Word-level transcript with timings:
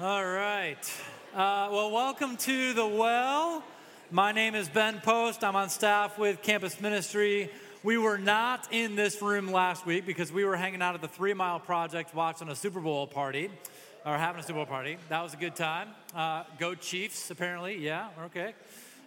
All 0.00 0.24
right. 0.24 0.78
Uh, 1.34 1.68
well, 1.72 1.90
welcome 1.90 2.36
to 2.36 2.72
the 2.72 2.86
Well. 2.86 3.64
My 4.12 4.30
name 4.30 4.54
is 4.54 4.68
Ben 4.68 5.00
Post. 5.00 5.42
I'm 5.42 5.56
on 5.56 5.68
staff 5.70 6.16
with 6.16 6.40
Campus 6.40 6.80
Ministry. 6.80 7.50
We 7.82 7.98
were 7.98 8.16
not 8.16 8.68
in 8.70 8.94
this 8.94 9.20
room 9.20 9.50
last 9.50 9.86
week 9.86 10.06
because 10.06 10.30
we 10.30 10.44
were 10.44 10.54
hanging 10.54 10.82
out 10.82 10.94
at 10.94 11.00
the 11.00 11.08
Three 11.08 11.34
Mile 11.34 11.58
Project 11.58 12.14
watching 12.14 12.48
a 12.48 12.54
Super 12.54 12.78
Bowl 12.78 13.08
party, 13.08 13.50
or 14.06 14.16
having 14.16 14.38
a 14.38 14.44
Super 14.44 14.58
Bowl 14.58 14.66
party. 14.66 14.98
That 15.08 15.20
was 15.20 15.34
a 15.34 15.36
good 15.36 15.56
time. 15.56 15.88
Uh, 16.14 16.44
go 16.60 16.76
Chiefs, 16.76 17.32
apparently. 17.32 17.78
Yeah, 17.78 18.06
okay. 18.26 18.54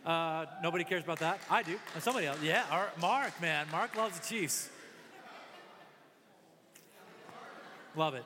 Uh, 0.06 0.46
nobody 0.62 0.84
cares 0.84 1.06
about 1.06 1.20
that. 1.20 1.40
I 1.50 1.64
do. 1.64 1.80
And 1.94 2.04
somebody 2.04 2.28
else. 2.28 2.40
Yeah, 2.44 2.66
our, 2.70 2.90
Mark, 3.00 3.40
man. 3.40 3.66
Mark 3.72 3.96
loves 3.96 4.20
the 4.20 4.28
Chiefs. 4.28 4.70
Love 7.96 8.16
it. 8.16 8.26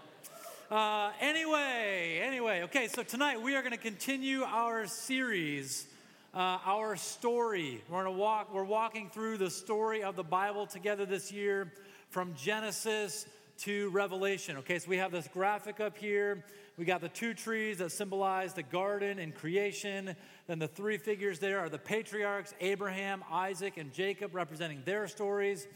Uh, 0.71 1.11
anyway, 1.21 2.20
anyway, 2.23 2.63
okay, 2.63 2.88
so 2.88 3.04
tonight 3.04 3.39
we 3.39 3.55
are 3.55 3.62
going 3.62 3.71
to 3.71 3.77
continue 3.77 4.41
our 4.41 4.88
series, 4.88 5.85
uh, 6.34 6.57
our 6.66 6.95
story. 6.95 7.84
We're 7.88 8.02
going 8.02 8.16
to 8.16 8.20
walk, 8.20 8.52
we're 8.52 8.63
walking 8.63 9.12
through 9.12 9.38
the 9.38 9.52
story 9.52 10.02
of 10.02 10.16
the 10.16 10.23
Bible 10.23 10.66
together 10.66 11.05
this 11.05 11.31
year 11.31 11.71
from 12.09 12.34
Genesis 12.34 13.27
to 13.59 13.91
Revelation. 13.91 14.57
Okay, 14.57 14.80
so 14.80 14.90
we 14.90 14.98
have 14.98 15.12
this 15.12 15.27
graphic 15.27 15.80
up 15.80 15.99
here. 15.99 16.43
We 16.79 16.85
got 16.85 16.99
the 16.99 17.09
two 17.09 17.35
trees 17.35 17.77
that 17.77 17.91
symbolize 17.91 18.55
the 18.55 18.63
garden 18.63 19.20
and 19.20 19.35
creation. 19.35 20.16
Then 20.48 20.57
the 20.57 20.68
three 20.68 20.98
figures 20.98 21.38
there 21.38 21.59
are 21.59 21.70
the 21.70 21.77
patriarchs 21.77 22.55
Abraham, 22.59 23.23
Isaac, 23.32 23.77
and 23.77 23.93
Jacob, 23.93 24.34
representing 24.34 24.82
their 24.84 25.07
stories. 25.07 25.68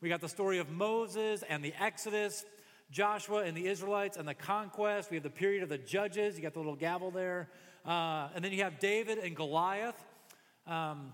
We 0.00 0.08
got 0.08 0.22
the 0.22 0.28
story 0.28 0.56
of 0.56 0.70
Moses 0.70 1.44
and 1.50 1.62
the 1.62 1.74
Exodus. 1.78 2.46
Joshua 2.90 3.44
and 3.44 3.56
the 3.56 3.66
Israelites 3.66 4.16
and 4.16 4.26
the 4.26 4.34
conquest. 4.34 5.10
We 5.10 5.16
have 5.16 5.24
the 5.24 5.30
period 5.30 5.62
of 5.62 5.68
the 5.68 5.78
judges. 5.78 6.36
You 6.36 6.42
got 6.42 6.54
the 6.54 6.60
little 6.60 6.76
gavel 6.76 7.10
there. 7.10 7.48
Uh, 7.84 8.28
and 8.34 8.44
then 8.44 8.52
you 8.52 8.62
have 8.62 8.78
David 8.78 9.18
and 9.18 9.36
Goliath. 9.36 10.02
Um, 10.66 11.12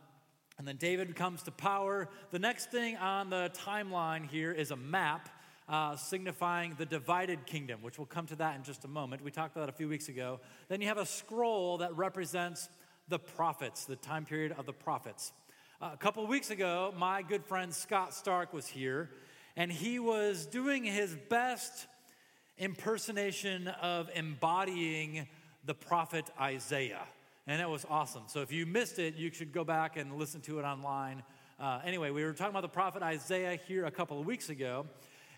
and 0.59 0.69
then 0.69 0.77
David 0.77 1.17
comes 1.17 1.43
to 1.45 1.51
power. 1.51 2.09
The 2.31 2.39
next 2.39 2.71
thing 2.71 2.97
on 2.97 3.29
the 3.29 3.51
timeline 3.55 4.29
here 4.29 4.53
is 4.53 4.71
a 4.71 4.77
map 4.77 5.29
uh, 5.69 5.97
signifying 5.97 6.75
the 6.79 6.87
divided 6.87 7.47
kingdom, 7.47 7.81
which 7.83 7.98
we'll 7.98 8.07
come 8.07 8.27
to 8.27 8.37
that 8.37 8.55
in 8.57 8.63
just 8.63 8.85
a 8.85 8.89
moment. 8.89 9.25
We 9.25 9.31
talked 9.31 9.57
about 9.57 9.69
a 9.69 9.73
few 9.73 9.89
weeks 9.89 10.09
ago. 10.09 10.41
Then 10.69 10.81
you 10.81 10.89
have 10.89 10.98
a 10.98 11.07
scroll 11.07 11.79
that 11.79 11.97
represents 11.97 12.69
the 13.09 13.19
prophets, 13.19 13.85
the 13.85 13.97
time 13.97 14.25
period 14.25 14.55
of 14.59 14.67
the 14.67 14.73
prophets. 14.73 15.33
Uh, 15.81 15.91
a 15.93 15.97
couple 15.97 16.25
weeks 16.27 16.51
ago, 16.51 16.95
my 16.97 17.23
good 17.23 17.45
friend 17.45 17.75
Scott 17.75 18.15
Stark 18.15 18.53
was 18.53 18.67
here 18.67 19.11
and 19.57 19.71
he 19.71 19.99
was 19.99 20.47
doing 20.47 20.85
his 20.85 21.15
best 21.29 21.87
impersonation 22.59 23.69
of 23.69 24.11
embodying 24.15 25.27
the 25.65 25.75
prophet 25.75 26.29
Isaiah. 26.41 27.03
And 27.47 27.61
it 27.61 27.69
was 27.69 27.85
awesome. 27.89 28.23
So 28.27 28.41
if 28.41 28.53
you 28.53 28.67
missed 28.67 28.99
it, 28.99 29.17
you 29.17 29.31
should 29.33 29.53
go 29.53 29.65
back 29.65 29.97
and 29.97 30.17
listen 30.17 30.41
to 30.43 30.59
it 30.59 30.63
online. 30.63 31.23
Uh, 31.61 31.81
anyway, 31.85 32.11
we 32.11 32.25
were 32.25 32.33
talking 32.33 32.51
about 32.51 32.63
the 32.63 32.69
prophet 32.69 33.03
Isaiah 33.03 33.59
here 33.69 33.85
a 33.85 33.91
couple 33.91 34.19
of 34.19 34.27
weeks 34.27 34.49
ago. 34.49 34.87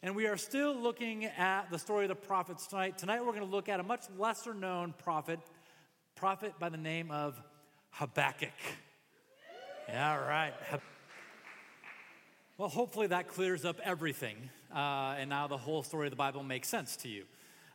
And 0.03 0.15
we 0.15 0.27
are 0.27 0.37
still 0.37 0.75
looking 0.75 1.25
at 1.25 1.71
the 1.71 1.79
story 1.79 2.05
of 2.05 2.11
the 2.11 2.15
prophets 2.15 2.67
tonight. 2.67 2.97
Tonight, 2.99 3.21
we're 3.21 3.33
going 3.33 3.41
to 3.41 3.51
look 3.51 3.69
at 3.69 3.81
a 3.81 3.83
much 3.83 4.05
lesser 4.17 4.55
known 4.55 4.95
prophet, 5.03 5.41
prophet 6.15 6.55
by 6.59 6.69
the 6.69 6.77
name 6.77 7.11
of 7.11 7.41
Habakkuk. 7.91 8.51
Yeah, 9.89 10.17
right. 10.17 10.55
Well, 12.59 12.71
hopefully 12.71 13.09
that 13.09 13.29
clears 13.29 13.67
up 13.67 13.81
everything, 13.85 14.49
uh, 14.75 15.17
and 15.19 15.29
now 15.29 15.47
the 15.47 15.59
whole 15.59 15.83
story 15.83 16.07
of 16.07 16.11
the 16.11 16.17
Bible 16.17 16.43
makes 16.43 16.69
sense 16.69 16.97
to 16.97 17.09
you. 17.09 17.25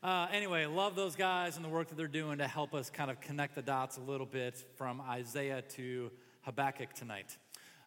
Uh, 0.01 0.25
anyway, 0.31 0.65
love 0.65 0.95
those 0.95 1.15
guys 1.15 1.55
and 1.55 1.63
the 1.63 1.69
work 1.69 1.89
that 1.89 1.97
they're 1.97 2.07
doing 2.07 2.39
to 2.39 2.47
help 2.47 2.73
us 2.73 2.89
kind 2.89 3.11
of 3.11 3.21
connect 3.21 3.53
the 3.53 3.61
dots 3.61 3.97
a 3.97 4.01
little 4.01 4.25
bit 4.25 4.65
from 4.77 4.99
Isaiah 5.01 5.61
to 5.73 6.09
Habakkuk 6.45 6.93
tonight. 6.93 7.37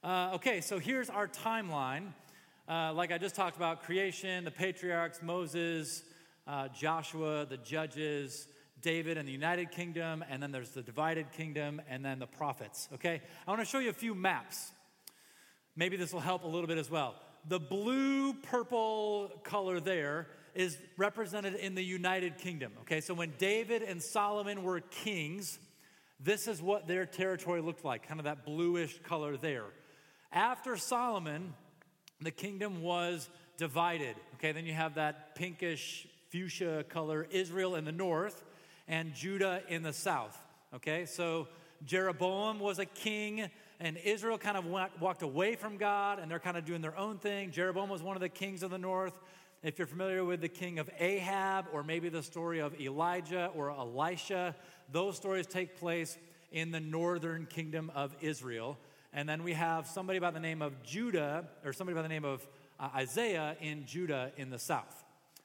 Uh, 0.05 0.34
okay, 0.34 0.61
so 0.61 0.78
here's 0.78 1.11
our 1.11 1.27
timeline. 1.27 2.13
Uh, 2.69 2.92
like 2.92 3.11
I 3.11 3.19
just 3.19 3.35
talked 3.35 3.57
about 3.57 3.83
creation, 3.83 4.45
the 4.45 4.52
patriarchs, 4.52 5.20
Moses, 5.20 6.05
uh, 6.46 6.69
Joshua, 6.69 7.45
the 7.45 7.57
judges, 7.57 8.46
David 8.83 9.19
and 9.19 9.27
the 9.27 9.33
United 9.33 9.73
Kingdom, 9.73 10.24
and 10.30 10.40
then 10.40 10.52
there's 10.52 10.70
the 10.70 10.83
divided 10.83 11.33
kingdom, 11.33 11.83
and 11.89 12.05
then 12.05 12.20
the 12.20 12.29
prophets. 12.29 12.89
Okay, 12.95 13.20
I 13.48 13.51
want 13.51 13.63
to 13.63 13.67
show 13.67 13.80
you 13.80 13.90
a 13.90 13.92
few 13.92 14.14
maps. 14.14 14.70
Maybe 15.77 15.96
this 15.96 16.12
will 16.12 16.20
help 16.20 16.45
a 16.45 16.48
little 16.48 16.67
bit 16.67 16.79
as 16.79 16.90
well. 16.90 17.14
The 17.48 17.61
blue 17.61 18.33
purple 18.33 19.30
color 19.42 19.80
there 19.80 20.29
is 20.55 20.79
represented 20.96 21.55
in 21.57 21.74
the 21.74 21.85
United 21.85 22.39
Kingdom. 22.39 22.73
Okay, 22.83 23.01
so 23.01 23.12
when 23.12 23.33
David 23.39 23.83
and 23.83 24.02
Solomon 24.02 24.63
were 24.63 24.80
kings, 24.80 25.58
this 26.20 26.46
is 26.46 26.63
what 26.63 26.86
their 26.86 27.05
territory 27.05 27.61
looked 27.61 27.84
like, 27.84 28.07
kind 28.07 28.20
of 28.20 28.24
that 28.24 28.45
bluish 28.45 29.01
color 29.02 29.36
there. 29.36 29.64
After 30.33 30.77
Solomon, 30.77 31.55
the 32.20 32.30
kingdom 32.30 32.83
was 32.83 33.29
divided. 33.58 34.17
Okay, 34.36 34.52
then 34.52 34.64
you 34.64 34.73
have 34.73 34.95
that 34.95 35.34
pinkish 35.34 36.07
fuchsia 36.30 36.84
color, 36.89 37.27
Israel 37.30 37.74
in 37.74 37.84
the 37.84 37.92
north 37.92 38.42
and 38.89 39.14
Judah 39.14 39.63
in 39.68 39.83
the 39.83 39.92
south. 39.92 40.40
Okay, 40.74 41.05
so 41.07 41.48
Jeroboam 41.84 42.58
was 42.58 42.79
a 42.79 42.86
king 42.86 43.51
and 43.84 43.98
Israel 43.98 44.39
kind 44.39 44.56
of 44.56 44.64
went, 44.64 44.98
walked 44.98 45.20
away 45.20 45.56
from 45.56 45.77
God 45.77 46.18
and 46.18 46.30
they're 46.30 46.39
kind 46.39 46.56
of 46.56 46.64
doing 46.64 46.80
their 46.80 46.96
own 46.96 47.18
thing. 47.18 47.50
Jeroboam 47.50 47.90
was 47.90 48.02
one 48.02 48.17
of 48.17 48.22
the 48.22 48.30
kings 48.30 48.62
of 48.62 48.70
the 48.70 48.78
north. 48.78 49.12
If 49.62 49.78
you're 49.78 49.86
familiar 49.86 50.24
with 50.24 50.40
the 50.40 50.48
king 50.48 50.78
of 50.78 50.89
Ahab 50.98 51.67
or 51.70 51.83
maybe 51.83 52.08
the 52.08 52.22
story 52.22 52.61
of 52.61 52.80
Elijah 52.80 53.50
or 53.55 53.70
Elisha, 53.70 54.56
those 54.90 55.17
stories 55.17 55.46
take 55.46 55.78
place 55.78 56.17
in 56.50 56.70
the 56.70 56.80
northern 56.80 57.45
kingdom 57.45 57.92
of 57.95 58.17
Israel. 58.22 58.78
And 59.12 59.28
then 59.28 59.45
we 59.45 59.52
have 59.52 59.86
somebody 59.86 60.18
by 60.18 60.30
the 60.30 60.40
name 60.40 60.62
of 60.62 60.83
Judah, 60.83 61.45
or 61.62 61.74
somebody 61.74 61.95
by 61.95 62.02
the 62.02 62.08
name 62.08 62.24
of 62.24 62.46
uh, 62.80 62.89
Isaiah 62.96 63.55
in 63.61 63.84
Judah 63.84 64.33
in 64.39 64.48
the 64.48 64.58
south. 64.58 65.05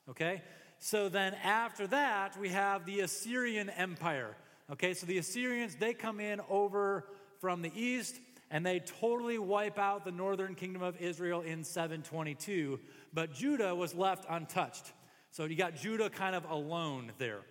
Okay? 0.09 0.43
So 0.79 1.09
then 1.09 1.33
after 1.43 1.87
that, 1.87 2.39
we 2.39 2.47
have 2.49 2.85
the 2.85 3.01
Assyrian 3.01 3.69
Empire. 3.69 4.37
Okay, 4.71 4.93
so 4.93 5.05
the 5.05 5.17
Assyrians, 5.17 5.75
they 5.75 5.93
come 5.93 6.21
in 6.21 6.39
over 6.49 7.05
from 7.39 7.61
the 7.61 7.71
east 7.75 8.19
and 8.51 8.65
they 8.65 8.79
totally 8.79 9.37
wipe 9.37 9.77
out 9.77 10.05
the 10.05 10.11
northern 10.11 10.55
kingdom 10.55 10.81
of 10.81 10.97
Israel 10.97 11.41
in 11.41 11.63
722. 11.63 12.79
But 13.13 13.33
Judah 13.33 13.75
was 13.75 13.93
left 13.93 14.25
untouched. 14.29 14.93
So 15.31 15.45
you 15.45 15.55
got 15.55 15.75
Judah 15.75 16.09
kind 16.09 16.35
of 16.35 16.45
alone 16.49 17.11
there. 17.17 17.41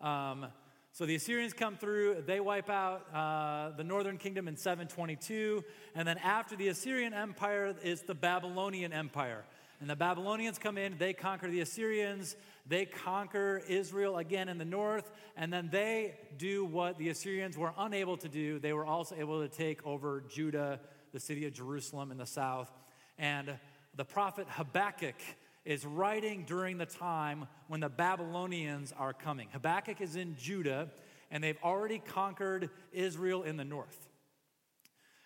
Um, 0.00 0.46
so 0.92 1.06
the 1.06 1.16
Assyrians 1.16 1.52
come 1.52 1.76
through, 1.76 2.22
they 2.26 2.40
wipe 2.40 2.70
out 2.70 3.12
uh, 3.12 3.76
the 3.76 3.84
northern 3.84 4.16
kingdom 4.16 4.48
in 4.48 4.56
722. 4.56 5.64
And 5.94 6.06
then 6.06 6.18
after 6.18 6.56
the 6.56 6.68
Assyrian 6.68 7.12
Empire 7.12 7.74
is 7.82 8.02
the 8.02 8.14
Babylonian 8.14 8.92
Empire. 8.92 9.44
And 9.80 9.90
the 9.90 9.96
Babylonians 9.96 10.56
come 10.56 10.78
in, 10.78 10.96
they 10.98 11.12
conquer 11.12 11.50
the 11.50 11.60
Assyrians, 11.60 12.36
they 12.66 12.86
conquer 12.86 13.62
Israel 13.68 14.16
again 14.16 14.48
in 14.48 14.56
the 14.56 14.64
north, 14.64 15.10
and 15.36 15.52
then 15.52 15.68
they 15.70 16.16
do 16.38 16.64
what 16.64 16.96
the 16.96 17.10
Assyrians 17.10 17.58
were 17.58 17.74
unable 17.76 18.16
to 18.18 18.28
do. 18.28 18.58
They 18.58 18.72
were 18.72 18.86
also 18.86 19.16
able 19.16 19.46
to 19.46 19.48
take 19.48 19.86
over 19.86 20.22
Judah, 20.28 20.80
the 21.12 21.20
city 21.20 21.46
of 21.46 21.52
Jerusalem 21.52 22.10
in 22.10 22.16
the 22.16 22.26
south. 22.26 22.70
And 23.18 23.58
the 23.94 24.04
prophet 24.04 24.46
Habakkuk 24.48 25.16
is 25.64 25.84
writing 25.84 26.44
during 26.46 26.78
the 26.78 26.86
time 26.86 27.46
when 27.68 27.80
the 27.80 27.88
Babylonians 27.88 28.92
are 28.96 29.12
coming. 29.12 29.48
Habakkuk 29.52 30.00
is 30.00 30.16
in 30.16 30.36
Judah, 30.36 30.90
and 31.30 31.44
they've 31.44 31.58
already 31.62 31.98
conquered 31.98 32.70
Israel 32.92 33.42
in 33.42 33.56
the 33.56 33.64
north. 33.64 34.08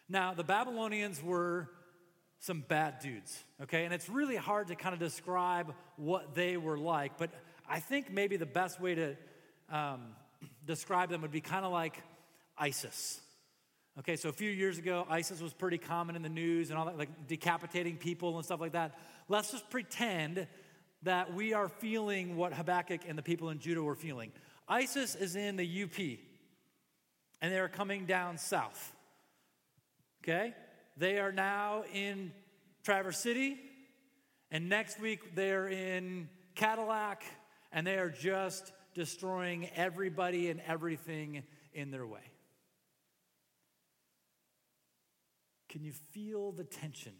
Now, 0.08 0.34
the 0.34 0.44
Babylonians 0.44 1.22
were 1.22 1.68
some 2.40 2.60
bad 2.60 3.00
dudes, 3.00 3.44
okay? 3.62 3.84
And 3.84 3.92
it's 3.92 4.08
really 4.08 4.36
hard 4.36 4.68
to 4.68 4.76
kind 4.76 4.92
of 4.92 5.00
describe 5.00 5.74
what 5.96 6.34
they 6.34 6.56
were 6.56 6.78
like, 6.78 7.18
but 7.18 7.30
I 7.68 7.80
think 7.80 8.10
maybe 8.10 8.36
the 8.36 8.46
best 8.46 8.80
way 8.80 8.94
to 8.94 9.16
um, 9.70 10.00
describe 10.66 11.10
them 11.10 11.22
would 11.22 11.32
be 11.32 11.40
kind 11.40 11.64
of 11.64 11.72
like 11.72 12.02
ISIS. 12.56 13.20
Okay, 13.98 14.14
so 14.14 14.28
a 14.28 14.32
few 14.32 14.50
years 14.50 14.78
ago, 14.78 15.04
ISIS 15.10 15.40
was 15.40 15.52
pretty 15.52 15.78
common 15.78 16.14
in 16.14 16.22
the 16.22 16.28
news 16.28 16.70
and 16.70 16.78
all 16.78 16.86
that, 16.86 16.96
like 16.96 17.26
decapitating 17.26 17.96
people 17.96 18.36
and 18.36 18.44
stuff 18.44 18.60
like 18.60 18.72
that. 18.72 18.96
Let's 19.28 19.50
just 19.50 19.68
pretend 19.70 20.46
that 21.02 21.34
we 21.34 21.52
are 21.52 21.68
feeling 21.68 22.36
what 22.36 22.52
Habakkuk 22.52 23.00
and 23.08 23.18
the 23.18 23.22
people 23.22 23.50
in 23.50 23.58
Judah 23.58 23.82
were 23.82 23.96
feeling. 23.96 24.30
ISIS 24.68 25.16
is 25.16 25.34
in 25.34 25.56
the 25.56 25.82
UP, 25.82 25.98
and 27.40 27.52
they 27.52 27.58
are 27.58 27.68
coming 27.68 28.06
down 28.06 28.38
south. 28.38 28.92
Okay? 30.22 30.54
They 30.98 31.20
are 31.20 31.30
now 31.30 31.84
in 31.94 32.32
Traverse 32.82 33.18
City, 33.18 33.56
and 34.50 34.68
next 34.68 34.98
week 35.00 35.36
they're 35.36 35.68
in 35.68 36.28
Cadillac, 36.56 37.22
and 37.70 37.86
they 37.86 37.98
are 37.98 38.10
just 38.10 38.72
destroying 38.94 39.68
everybody 39.76 40.50
and 40.50 40.60
everything 40.66 41.44
in 41.72 41.92
their 41.92 42.04
way. 42.04 42.32
Can 45.68 45.84
you 45.84 45.92
feel 45.92 46.50
the 46.50 46.64
tension? 46.64 47.12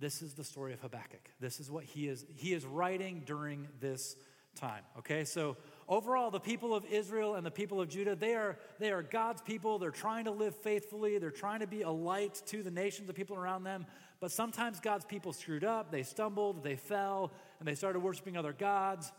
This 0.00 0.22
is 0.22 0.34
the 0.34 0.44
story 0.44 0.72
of 0.72 0.80
Habakkuk. 0.80 1.30
This 1.38 1.60
is 1.60 1.70
what 1.70 1.84
he 1.84 2.08
is 2.08 2.24
he 2.34 2.52
is 2.52 2.64
writing 2.64 3.22
during 3.24 3.68
this 3.78 4.16
time. 4.56 4.82
Okay, 4.98 5.24
so 5.24 5.56
overall, 5.88 6.30
the 6.30 6.40
people 6.40 6.74
of 6.74 6.84
Israel 6.86 7.34
and 7.34 7.44
the 7.44 7.50
people 7.50 7.80
of 7.80 7.88
Judah, 7.88 8.14
they 8.14 8.34
are, 8.34 8.58
they 8.78 8.92
are 8.92 9.02
God's 9.02 9.40
people. 9.42 9.78
They're 9.78 9.90
trying 9.90 10.26
to 10.26 10.30
live 10.30 10.54
faithfully, 10.56 11.18
they're 11.18 11.30
trying 11.30 11.60
to 11.60 11.66
be 11.66 11.82
a 11.82 11.90
light 11.90 12.42
to 12.46 12.62
the 12.62 12.70
nations, 12.70 13.06
the 13.06 13.14
people 13.14 13.36
around 13.36 13.64
them. 13.64 13.86
But 14.20 14.32
sometimes 14.32 14.80
God's 14.80 15.04
people 15.04 15.32
screwed 15.32 15.64
up, 15.64 15.90
they 15.90 16.02
stumbled, 16.02 16.62
they 16.62 16.76
fell, 16.76 17.32
and 17.58 17.68
they 17.68 17.74
started 17.74 18.00
worshiping 18.00 18.36
other 18.36 18.52
gods. 18.52 19.12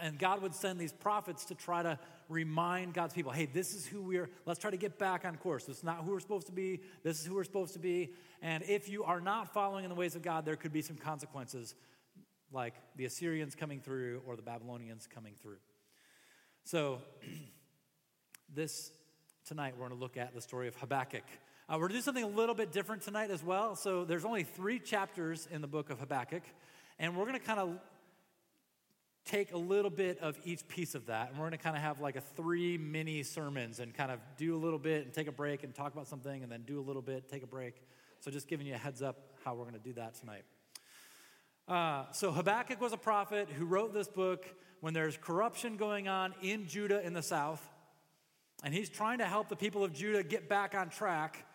And 0.00 0.18
God 0.18 0.40
would 0.40 0.54
send 0.54 0.78
these 0.78 0.92
prophets 0.92 1.46
to 1.46 1.54
try 1.54 1.82
to 1.82 1.98
remind 2.28 2.94
God's 2.94 3.12
people 3.12 3.32
hey, 3.32 3.46
this 3.46 3.74
is 3.74 3.84
who 3.84 4.00
we're, 4.02 4.30
let's 4.46 4.60
try 4.60 4.70
to 4.70 4.76
get 4.76 4.98
back 4.98 5.24
on 5.24 5.36
course. 5.36 5.64
This 5.64 5.78
is 5.78 5.84
not 5.84 6.04
who 6.04 6.12
we're 6.12 6.20
supposed 6.20 6.46
to 6.46 6.52
be. 6.52 6.80
This 7.02 7.20
is 7.20 7.26
who 7.26 7.34
we're 7.34 7.44
supposed 7.44 7.72
to 7.72 7.78
be. 7.78 8.12
And 8.40 8.62
if 8.64 8.88
you 8.88 9.04
are 9.04 9.20
not 9.20 9.52
following 9.52 9.84
in 9.84 9.88
the 9.88 9.96
ways 9.96 10.14
of 10.14 10.22
God, 10.22 10.44
there 10.44 10.56
could 10.56 10.72
be 10.72 10.82
some 10.82 10.96
consequences 10.96 11.74
like 12.52 12.74
the 12.96 13.04
Assyrians 13.04 13.54
coming 13.54 13.80
through 13.80 14.22
or 14.26 14.36
the 14.36 14.42
Babylonians 14.42 15.08
coming 15.12 15.34
through. 15.40 15.58
So, 16.64 16.98
this 18.54 18.92
tonight 19.46 19.74
we're 19.74 19.86
going 19.88 19.98
to 19.98 20.02
look 20.02 20.16
at 20.16 20.34
the 20.34 20.40
story 20.40 20.68
of 20.68 20.76
Habakkuk. 20.76 21.24
Uh, 21.68 21.74
we're 21.74 21.88
going 21.88 21.90
to 21.90 21.96
do 21.96 22.02
something 22.02 22.24
a 22.24 22.28
little 22.28 22.54
bit 22.54 22.72
different 22.72 23.02
tonight 23.02 23.30
as 23.30 23.42
well. 23.42 23.76
So, 23.76 24.04
there's 24.04 24.24
only 24.24 24.44
three 24.44 24.78
chapters 24.78 25.48
in 25.50 25.60
the 25.60 25.66
book 25.66 25.90
of 25.90 26.00
Habakkuk, 26.00 26.42
and 26.98 27.16
we're 27.16 27.26
going 27.26 27.38
to 27.38 27.44
kind 27.44 27.60
of 27.60 27.78
take 29.24 29.52
a 29.52 29.58
little 29.58 29.90
bit 29.90 30.18
of 30.20 30.38
each 30.44 30.66
piece 30.68 30.94
of 30.94 31.06
that, 31.06 31.30
and 31.30 31.38
we're 31.38 31.46
going 31.46 31.58
to 31.58 31.62
kind 31.62 31.76
of 31.76 31.82
have 31.82 32.00
like 32.00 32.16
a 32.16 32.20
three 32.20 32.78
mini 32.78 33.22
sermons 33.22 33.80
and 33.80 33.94
kind 33.94 34.10
of 34.10 34.20
do 34.36 34.54
a 34.54 34.58
little 34.58 34.78
bit 34.78 35.04
and 35.04 35.14
take 35.14 35.28
a 35.28 35.32
break 35.32 35.64
and 35.64 35.74
talk 35.74 35.92
about 35.92 36.06
something, 36.06 36.42
and 36.42 36.52
then 36.52 36.62
do 36.66 36.78
a 36.78 36.82
little 36.82 37.02
bit, 37.02 37.28
take 37.28 37.42
a 37.42 37.46
break. 37.46 37.82
So, 38.20 38.30
just 38.30 38.48
giving 38.48 38.66
you 38.66 38.74
a 38.74 38.78
heads 38.78 39.02
up 39.02 39.16
how 39.44 39.54
we're 39.54 39.64
going 39.64 39.74
to 39.74 39.80
do 39.80 39.92
that 39.94 40.14
tonight. 40.14 40.44
Uh, 41.66 42.04
so 42.12 42.30
Habakkuk 42.30 42.80
was 42.80 42.92
a 42.92 42.98
prophet 42.98 43.48
who 43.48 43.64
wrote 43.64 43.94
this 43.94 44.08
book 44.08 44.44
when 44.80 44.92
there's 44.92 45.16
corruption 45.16 45.76
going 45.76 46.08
on 46.08 46.34
in 46.42 46.66
Judah 46.66 47.04
in 47.04 47.14
the 47.14 47.22
south. 47.22 47.66
And 48.62 48.74
he's 48.74 48.90
trying 48.90 49.18
to 49.18 49.26
help 49.26 49.48
the 49.48 49.56
people 49.56 49.82
of 49.82 49.92
Judah 49.92 50.22
get 50.22 50.48
back 50.48 50.74
on 50.74 50.90
track. 50.90 51.46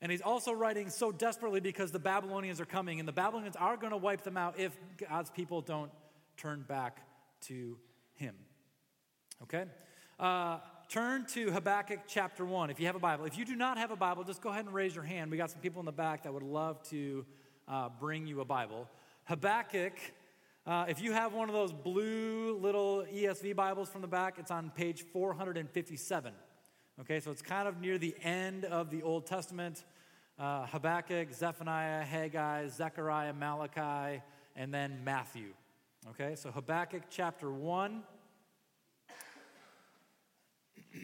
And 0.00 0.10
he's 0.10 0.20
also 0.20 0.52
writing 0.52 0.90
so 0.90 1.12
desperately 1.12 1.60
because 1.60 1.92
the 1.92 1.98
Babylonians 1.98 2.60
are 2.60 2.66
coming, 2.66 2.98
and 2.98 3.08
the 3.08 3.12
Babylonians 3.12 3.56
are 3.56 3.76
going 3.76 3.92
to 3.92 3.96
wipe 3.96 4.22
them 4.22 4.36
out 4.36 4.58
if 4.58 4.76
God's 5.08 5.30
people 5.30 5.60
don't 5.60 5.90
turn 6.36 6.64
back 6.68 7.00
to 7.42 7.78
him. 8.14 8.34
Okay? 9.44 9.64
Uh, 10.18 10.58
turn 10.88 11.24
to 11.26 11.50
Habakkuk 11.50 12.00
chapter 12.06 12.44
1 12.44 12.70
if 12.70 12.80
you 12.80 12.86
have 12.86 12.96
a 12.96 13.00
Bible. 13.00 13.24
If 13.24 13.38
you 13.38 13.44
do 13.44 13.54
not 13.54 13.78
have 13.78 13.90
a 13.90 13.96
Bible, 13.96 14.24
just 14.24 14.42
go 14.42 14.50
ahead 14.50 14.66
and 14.66 14.74
raise 14.74 14.94
your 14.94 15.04
hand. 15.04 15.30
We 15.30 15.36
got 15.36 15.50
some 15.50 15.60
people 15.60 15.80
in 15.80 15.86
the 15.86 15.92
back 15.92 16.24
that 16.24 16.34
would 16.34 16.42
love 16.42 16.82
to 16.90 17.24
uh, 17.68 17.88
bring 18.00 18.26
you 18.26 18.40
a 18.40 18.44
Bible. 18.44 18.88
Habakkuk, 19.26 19.94
uh, 20.66 20.86
if 20.88 21.02
you 21.02 21.10
have 21.10 21.34
one 21.34 21.48
of 21.48 21.52
those 21.52 21.72
blue 21.72 22.56
little 22.62 23.04
ESV 23.12 23.56
Bibles 23.56 23.88
from 23.88 24.00
the 24.00 24.06
back, 24.06 24.38
it's 24.38 24.52
on 24.52 24.70
page 24.70 25.02
457. 25.02 26.32
Okay, 27.00 27.18
so 27.18 27.32
it's 27.32 27.42
kind 27.42 27.66
of 27.66 27.80
near 27.80 27.98
the 27.98 28.14
end 28.22 28.64
of 28.64 28.88
the 28.88 29.02
Old 29.02 29.26
Testament. 29.26 29.84
Uh, 30.38 30.66
Habakkuk, 30.66 31.32
Zephaniah, 31.34 32.04
Haggai, 32.04 32.68
Zechariah, 32.68 33.32
Malachi, 33.32 34.22
and 34.54 34.72
then 34.72 35.00
Matthew. 35.02 35.48
Okay, 36.10 36.36
so 36.36 36.52
Habakkuk 36.52 37.02
chapter 37.10 37.50
1. 37.50 38.04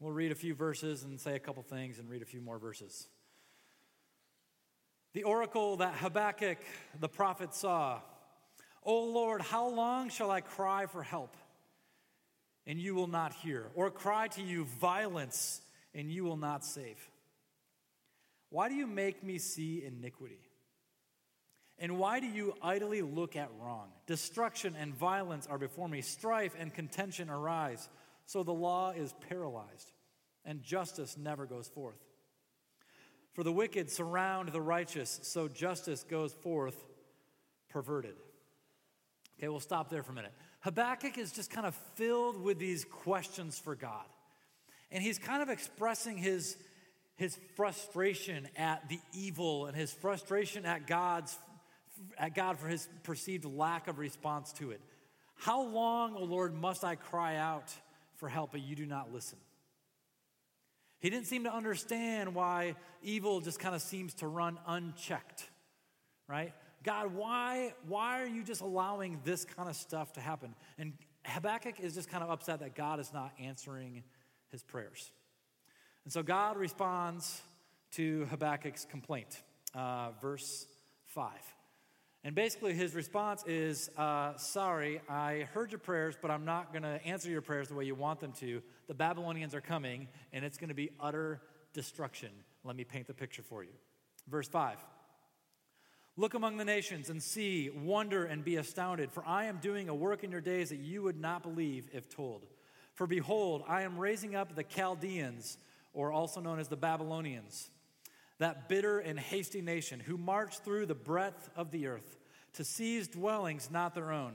we'll 0.00 0.10
read 0.10 0.32
a 0.32 0.34
few 0.34 0.56
verses 0.56 1.04
and 1.04 1.20
say 1.20 1.36
a 1.36 1.38
couple 1.38 1.62
things 1.62 2.00
and 2.00 2.10
read 2.10 2.22
a 2.22 2.26
few 2.26 2.40
more 2.40 2.58
verses. 2.58 3.06
The 5.14 5.22
oracle 5.22 5.78
that 5.78 5.94
Habakkuk 5.94 6.58
the 7.00 7.08
prophet 7.08 7.54
saw 7.54 8.00
O 8.86 9.04
Lord, 9.04 9.40
how 9.40 9.68
long 9.68 10.10
shall 10.10 10.30
I 10.30 10.42
cry 10.42 10.84
for 10.84 11.02
help, 11.02 11.36
and 12.66 12.78
you 12.78 12.94
will 12.94 13.06
not 13.06 13.32
hear, 13.32 13.70
or 13.74 13.90
cry 13.90 14.28
to 14.28 14.42
you 14.42 14.66
violence, 14.66 15.62
and 15.94 16.12
you 16.12 16.24
will 16.24 16.36
not 16.36 16.64
save? 16.64 16.98
Why 18.50 18.68
do 18.68 18.74
you 18.74 18.86
make 18.86 19.24
me 19.24 19.38
see 19.38 19.82
iniquity? 19.82 20.40
And 21.78 21.98
why 21.98 22.20
do 22.20 22.26
you 22.26 22.54
idly 22.62 23.00
look 23.00 23.36
at 23.36 23.50
wrong? 23.58 23.88
Destruction 24.06 24.76
and 24.78 24.94
violence 24.94 25.46
are 25.46 25.58
before 25.58 25.88
me, 25.88 26.02
strife 26.02 26.54
and 26.58 26.72
contention 26.72 27.30
arise. 27.30 27.88
So 28.26 28.42
the 28.42 28.52
law 28.52 28.90
is 28.90 29.14
paralyzed, 29.28 29.92
and 30.44 30.62
justice 30.62 31.16
never 31.16 31.46
goes 31.46 31.68
forth. 31.68 31.98
For 33.34 33.42
the 33.42 33.52
wicked 33.52 33.90
surround 33.90 34.50
the 34.50 34.60
righteous, 34.60 35.20
so 35.22 35.48
justice 35.48 36.04
goes 36.08 36.32
forth 36.32 36.84
perverted. 37.68 38.14
Okay, 39.38 39.48
we'll 39.48 39.60
stop 39.60 39.90
there 39.90 40.02
for 40.02 40.12
a 40.12 40.14
minute. 40.14 40.32
Habakkuk 40.60 41.18
is 41.18 41.32
just 41.32 41.50
kind 41.50 41.66
of 41.66 41.74
filled 41.96 42.40
with 42.40 42.58
these 42.58 42.84
questions 42.84 43.58
for 43.58 43.74
God. 43.74 44.06
And 44.92 45.02
he's 45.02 45.18
kind 45.18 45.42
of 45.42 45.48
expressing 45.48 46.16
his, 46.16 46.56
his 47.16 47.36
frustration 47.56 48.48
at 48.56 48.88
the 48.88 49.00
evil 49.12 49.66
and 49.66 49.76
his 49.76 49.92
frustration 49.92 50.64
at 50.64 50.86
God's 50.86 51.36
at 52.18 52.34
God 52.34 52.58
for 52.58 52.68
his 52.68 52.88
perceived 53.02 53.44
lack 53.44 53.88
of 53.88 53.98
response 53.98 54.52
to 54.54 54.70
it. 54.70 54.80
How 55.36 55.62
long, 55.62 56.14
O 56.14 56.20
oh 56.20 56.24
Lord, 56.24 56.54
must 56.54 56.84
I 56.84 56.96
cry 56.96 57.36
out 57.36 57.72
for 58.16 58.28
help, 58.28 58.52
but 58.52 58.62
you 58.62 58.76
do 58.76 58.86
not 58.86 59.12
listen? 59.12 59.38
He 61.00 61.10
didn't 61.10 61.26
seem 61.26 61.44
to 61.44 61.54
understand 61.54 62.34
why 62.34 62.76
evil 63.02 63.40
just 63.40 63.58
kind 63.58 63.74
of 63.74 63.82
seems 63.82 64.14
to 64.14 64.26
run 64.26 64.58
unchecked, 64.66 65.48
right? 66.28 66.52
God, 66.82 67.14
why, 67.14 67.74
why 67.86 68.22
are 68.22 68.26
you 68.26 68.42
just 68.42 68.60
allowing 68.60 69.20
this 69.24 69.44
kind 69.44 69.68
of 69.68 69.76
stuff 69.76 70.12
to 70.14 70.20
happen? 70.20 70.54
And 70.78 70.92
Habakkuk 71.24 71.80
is 71.80 71.94
just 71.94 72.10
kind 72.10 72.22
of 72.22 72.30
upset 72.30 72.60
that 72.60 72.74
God 72.74 73.00
is 73.00 73.12
not 73.12 73.32
answering 73.40 74.02
his 74.50 74.62
prayers. 74.62 75.10
And 76.04 76.12
so 76.12 76.22
God 76.22 76.56
responds 76.56 77.40
to 77.92 78.26
Habakkuk's 78.26 78.84
complaint, 78.84 79.42
uh, 79.74 80.10
verse 80.20 80.66
5. 81.06 81.30
And 82.24 82.34
basically, 82.34 82.72
his 82.72 82.94
response 82.94 83.44
is 83.46 83.90
uh, 83.98 84.36
Sorry, 84.38 85.02
I 85.10 85.46
heard 85.52 85.70
your 85.70 85.78
prayers, 85.78 86.16
but 86.20 86.30
I'm 86.30 86.46
not 86.46 86.72
going 86.72 86.82
to 86.82 87.04
answer 87.04 87.30
your 87.30 87.42
prayers 87.42 87.68
the 87.68 87.74
way 87.74 87.84
you 87.84 87.94
want 87.94 88.18
them 88.18 88.32
to. 88.40 88.62
The 88.88 88.94
Babylonians 88.94 89.54
are 89.54 89.60
coming, 89.60 90.08
and 90.32 90.42
it's 90.42 90.56
going 90.56 90.68
to 90.68 90.74
be 90.74 90.90
utter 90.98 91.42
destruction. 91.74 92.30
Let 92.64 92.76
me 92.76 92.84
paint 92.84 93.06
the 93.06 93.14
picture 93.14 93.42
for 93.42 93.62
you. 93.62 93.72
Verse 94.26 94.48
5 94.48 94.78
Look 96.16 96.32
among 96.32 96.56
the 96.56 96.64
nations 96.64 97.10
and 97.10 97.22
see, 97.22 97.68
wonder 97.68 98.24
and 98.24 98.42
be 98.42 98.56
astounded, 98.56 99.12
for 99.12 99.22
I 99.26 99.44
am 99.44 99.58
doing 99.58 99.90
a 99.90 99.94
work 99.94 100.24
in 100.24 100.30
your 100.30 100.40
days 100.40 100.70
that 100.70 100.78
you 100.78 101.02
would 101.02 101.20
not 101.20 101.42
believe 101.42 101.88
if 101.92 102.08
told. 102.08 102.46
For 102.94 103.06
behold, 103.06 103.64
I 103.68 103.82
am 103.82 103.98
raising 103.98 104.34
up 104.34 104.54
the 104.54 104.62
Chaldeans, 104.62 105.58
or 105.92 106.10
also 106.10 106.40
known 106.40 106.58
as 106.58 106.68
the 106.68 106.76
Babylonians 106.76 107.68
that 108.38 108.68
bitter 108.68 108.98
and 108.98 109.18
hasty 109.18 109.62
nation 109.62 110.00
who 110.00 110.16
march 110.16 110.58
through 110.60 110.86
the 110.86 110.94
breadth 110.94 111.50
of 111.56 111.70
the 111.70 111.86
earth 111.86 112.18
to 112.54 112.64
seize 112.64 113.08
dwellings 113.08 113.70
not 113.70 113.94
their 113.94 114.12
own. 114.12 114.34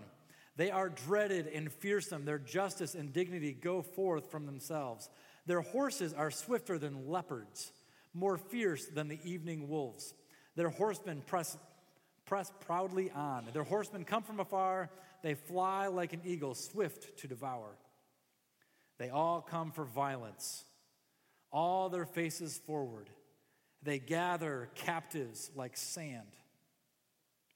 They 0.56 0.72
are 0.72 0.90
dreaded 0.90 1.48
and 1.48 1.72
fearsome. 1.72 2.26
Their 2.26 2.38
justice 2.38 2.94
and 2.96 3.14
dignity 3.14 3.54
go 3.54 3.82
forth 3.82 4.30
from 4.30 4.46
themselves. 4.46 5.10
Their 5.46 5.62
horses 5.62 6.14
are 6.14 6.32
swifter 6.32 6.78
than 6.78 7.10
leopards, 7.10 7.72
more 8.14 8.38
fierce 8.38 8.86
than 8.88 9.08
the 9.08 9.20
evening 9.24 9.70
wolves. 9.70 10.14
Their 10.56 10.70
horsemen 10.70 11.24
press, 11.26 11.58
press 12.26 12.52
proudly 12.60 13.10
on. 13.12 13.48
Their 13.54 13.64
horsemen 13.64 14.04
come 14.04 14.24
from 14.24 14.40
afar. 14.42 14.90
They 15.24 15.36
fly 15.36 15.88
like 15.88 16.12
an 16.12 16.22
eagle, 16.26 16.56
swift 16.56 17.20
to 17.20 17.28
devour. 17.28 17.78
They 18.98 19.10
all 19.10 19.42
come 19.42 19.72
for 19.72 19.86
violence, 19.86 20.66
all 21.52 21.88
their 21.88 22.06
faces 22.06 22.58
forward. 22.58 23.10
They 23.82 24.00
gather 24.00 24.70
captives 24.76 25.52
like 25.56 25.78
sand. 25.78 26.36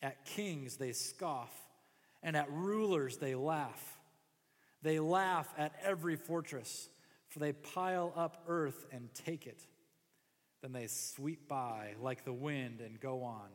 At 0.02 0.26
kings 0.26 0.78
they 0.78 0.92
scoff, 0.92 1.52
and 2.22 2.36
at 2.36 2.52
rulers 2.52 3.18
they 3.18 3.36
laugh. 3.36 3.98
They 4.82 5.00
laugh 5.00 5.54
at 5.58 5.74
every 5.84 6.16
fortress, 6.16 6.90
for 7.30 7.40
they 7.40 7.54
pile 7.54 8.14
up 8.16 8.44
earth 8.48 8.86
and 8.92 9.14
take 9.14 9.48
it. 9.48 9.66
Then 10.62 10.72
they 10.72 10.88
sweep 10.88 11.48
by 11.48 11.96
like 12.02 12.26
the 12.26 12.34
wind 12.34 12.80
and 12.82 13.00
go 13.00 13.24
on. 13.24 13.50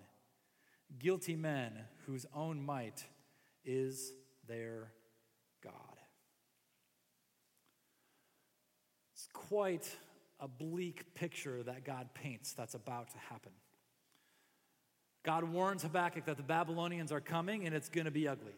Guilty 0.98 1.36
men 1.36 1.72
whose 2.06 2.26
own 2.34 2.64
might 2.64 3.04
is 3.64 4.12
their 4.46 4.92
God. 5.62 5.72
It's 9.14 9.28
quite 9.32 9.94
a 10.40 10.48
bleak 10.48 11.14
picture 11.14 11.62
that 11.64 11.84
God 11.84 12.08
paints 12.14 12.52
that's 12.52 12.74
about 12.74 13.10
to 13.10 13.18
happen. 13.18 13.52
God 15.24 15.44
warns 15.44 15.82
Habakkuk 15.82 16.26
that 16.26 16.36
the 16.36 16.42
Babylonians 16.42 17.12
are 17.12 17.20
coming 17.20 17.66
and 17.66 17.74
it's 17.74 17.88
going 17.88 18.04
to 18.04 18.10
be 18.10 18.28
ugly. 18.28 18.54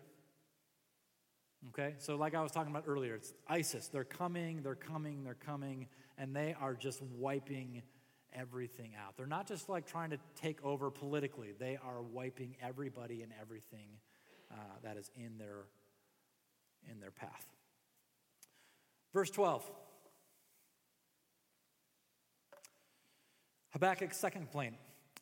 Okay, 1.68 1.94
so 1.98 2.16
like 2.16 2.34
I 2.34 2.42
was 2.42 2.52
talking 2.52 2.70
about 2.70 2.84
earlier, 2.86 3.14
it's 3.14 3.34
ISIS. 3.48 3.88
They're 3.88 4.04
coming, 4.04 4.62
they're 4.62 4.74
coming, 4.74 5.24
they're 5.24 5.34
coming, 5.34 5.88
and 6.16 6.34
they 6.34 6.54
are 6.58 6.74
just 6.74 7.02
wiping 7.02 7.82
everything 8.32 8.92
out. 8.96 9.16
They're 9.16 9.26
not 9.26 9.46
just 9.46 9.68
like 9.68 9.86
trying 9.86 10.10
to 10.10 10.18
take 10.40 10.64
over 10.64 10.90
politically, 10.90 11.52
they 11.58 11.78
are 11.84 12.02
wiping 12.02 12.56
everybody 12.62 13.22
and 13.22 13.32
everything 13.40 13.88
uh, 14.50 14.54
that 14.82 14.96
is 14.96 15.10
in 15.16 15.38
their, 15.38 15.64
in 16.90 17.00
their 17.00 17.10
path. 17.10 17.44
Verse 19.12 19.30
12. 19.30 19.68
Habakkuk's 23.80 24.18
second 24.18 24.42
complaint 24.42 24.74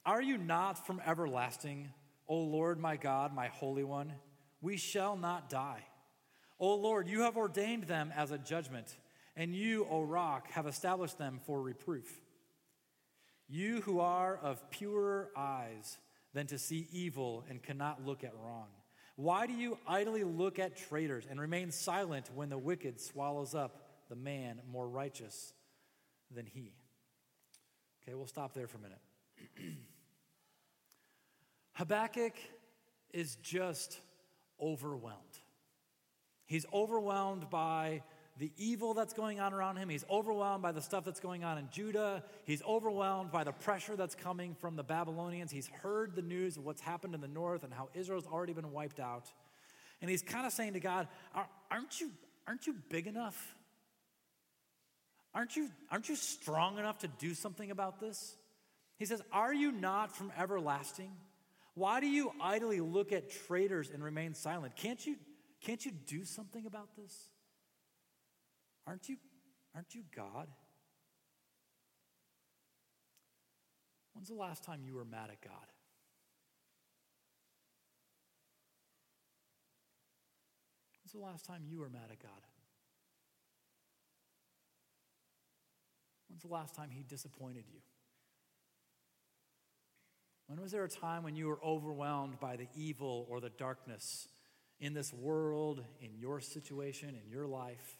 Are 0.04 0.20
you 0.20 0.36
not 0.36 0.84
from 0.84 1.00
everlasting, 1.06 1.90
O 2.26 2.38
Lord 2.38 2.80
my 2.80 2.96
God, 2.96 3.32
my 3.32 3.46
Holy 3.48 3.84
One? 3.84 4.12
We 4.60 4.76
shall 4.76 5.16
not 5.16 5.48
die. 5.48 5.84
O 6.58 6.74
Lord, 6.74 7.08
you 7.08 7.20
have 7.20 7.36
ordained 7.36 7.84
them 7.84 8.12
as 8.16 8.32
a 8.32 8.38
judgment, 8.38 8.96
and 9.36 9.54
you, 9.54 9.86
O 9.88 10.02
rock, 10.02 10.50
have 10.50 10.66
established 10.66 11.18
them 11.18 11.38
for 11.46 11.62
reproof. 11.62 12.20
You 13.48 13.80
who 13.82 14.00
are 14.00 14.36
of 14.36 14.68
purer 14.70 15.30
eyes 15.36 15.98
than 16.34 16.48
to 16.48 16.58
see 16.58 16.88
evil 16.90 17.44
and 17.48 17.62
cannot 17.62 18.04
look 18.04 18.24
at 18.24 18.34
wrong. 18.42 18.66
Why 19.14 19.46
do 19.46 19.52
you 19.52 19.78
idly 19.86 20.24
look 20.24 20.58
at 20.58 20.76
traitors 20.76 21.26
and 21.30 21.40
remain 21.40 21.70
silent 21.70 22.28
when 22.34 22.48
the 22.48 22.58
wicked 22.58 23.00
swallows 23.00 23.54
up 23.54 23.84
the 24.08 24.16
man 24.16 24.60
more 24.68 24.88
righteous 24.88 25.52
than 26.34 26.46
he? 26.46 26.72
Okay, 28.08 28.14
we'll 28.14 28.26
stop 28.26 28.54
there 28.54 28.66
for 28.66 28.78
a 28.78 28.80
minute. 28.80 29.00
Habakkuk 31.74 32.32
is 33.12 33.36
just 33.42 34.00
overwhelmed. 34.58 35.18
He's 36.46 36.64
overwhelmed 36.72 37.50
by 37.50 38.02
the 38.38 38.50
evil 38.56 38.94
that's 38.94 39.12
going 39.12 39.40
on 39.40 39.52
around 39.52 39.76
him. 39.76 39.90
He's 39.90 40.06
overwhelmed 40.10 40.62
by 40.62 40.72
the 40.72 40.80
stuff 40.80 41.04
that's 41.04 41.20
going 41.20 41.44
on 41.44 41.58
in 41.58 41.68
Judah. 41.70 42.24
He's 42.46 42.62
overwhelmed 42.62 43.30
by 43.30 43.44
the 43.44 43.52
pressure 43.52 43.94
that's 43.94 44.14
coming 44.14 44.54
from 44.54 44.74
the 44.74 44.84
Babylonians. 44.84 45.52
He's 45.52 45.66
heard 45.66 46.16
the 46.16 46.22
news 46.22 46.56
of 46.56 46.64
what's 46.64 46.80
happened 46.80 47.14
in 47.14 47.20
the 47.20 47.28
north 47.28 47.62
and 47.62 47.74
how 47.74 47.90
Israel's 47.92 48.26
already 48.26 48.54
been 48.54 48.72
wiped 48.72 49.00
out. 49.00 49.30
And 50.00 50.10
he's 50.10 50.22
kind 50.22 50.46
of 50.46 50.52
saying 50.54 50.72
to 50.72 50.80
God, 50.80 51.08
aren't 51.70 52.00
you, 52.00 52.10
aren't 52.46 52.66
you 52.66 52.74
big 52.88 53.06
enough? 53.06 53.54
Aren't 55.34 55.56
you, 55.56 55.68
aren't 55.90 56.08
you 56.08 56.16
strong 56.16 56.78
enough 56.78 56.98
to 57.00 57.08
do 57.08 57.34
something 57.34 57.70
about 57.70 58.00
this? 58.00 58.36
He 58.98 59.04
says, 59.04 59.22
Are 59.32 59.52
you 59.52 59.70
not 59.70 60.16
from 60.16 60.32
everlasting? 60.38 61.12
Why 61.74 62.00
do 62.00 62.08
you 62.08 62.32
idly 62.40 62.80
look 62.80 63.12
at 63.12 63.30
traitors 63.30 63.90
and 63.90 64.02
remain 64.02 64.34
silent? 64.34 64.74
Can't 64.74 65.04
you, 65.06 65.16
can't 65.60 65.84
you 65.84 65.92
do 65.92 66.24
something 66.24 66.66
about 66.66 66.96
this? 66.96 67.14
Aren't 68.86 69.08
you, 69.08 69.16
aren't 69.74 69.94
you 69.94 70.02
God? 70.16 70.48
When's 74.14 74.28
the 74.28 74.34
last 74.34 74.64
time 74.64 74.80
you 74.84 74.94
were 74.94 75.04
mad 75.04 75.30
at 75.30 75.40
God? 75.40 75.52
When's 81.04 81.12
the 81.12 81.20
last 81.20 81.44
time 81.44 81.62
you 81.64 81.78
were 81.78 81.88
mad 81.88 82.10
at 82.10 82.20
God? 82.20 82.47
When's 86.38 86.48
the 86.48 86.54
last 86.54 86.76
time 86.76 86.90
He 86.92 87.02
disappointed 87.02 87.64
you? 87.66 87.80
When 90.46 90.60
was 90.60 90.70
there 90.70 90.84
a 90.84 90.88
time 90.88 91.24
when 91.24 91.34
you 91.34 91.48
were 91.48 91.58
overwhelmed 91.64 92.38
by 92.38 92.54
the 92.54 92.68
evil 92.76 93.26
or 93.28 93.40
the 93.40 93.50
darkness 93.50 94.28
in 94.78 94.94
this 94.94 95.12
world, 95.12 95.82
in 96.00 96.14
your 96.14 96.40
situation, 96.40 97.16
in 97.20 97.28
your 97.28 97.48
life? 97.48 97.98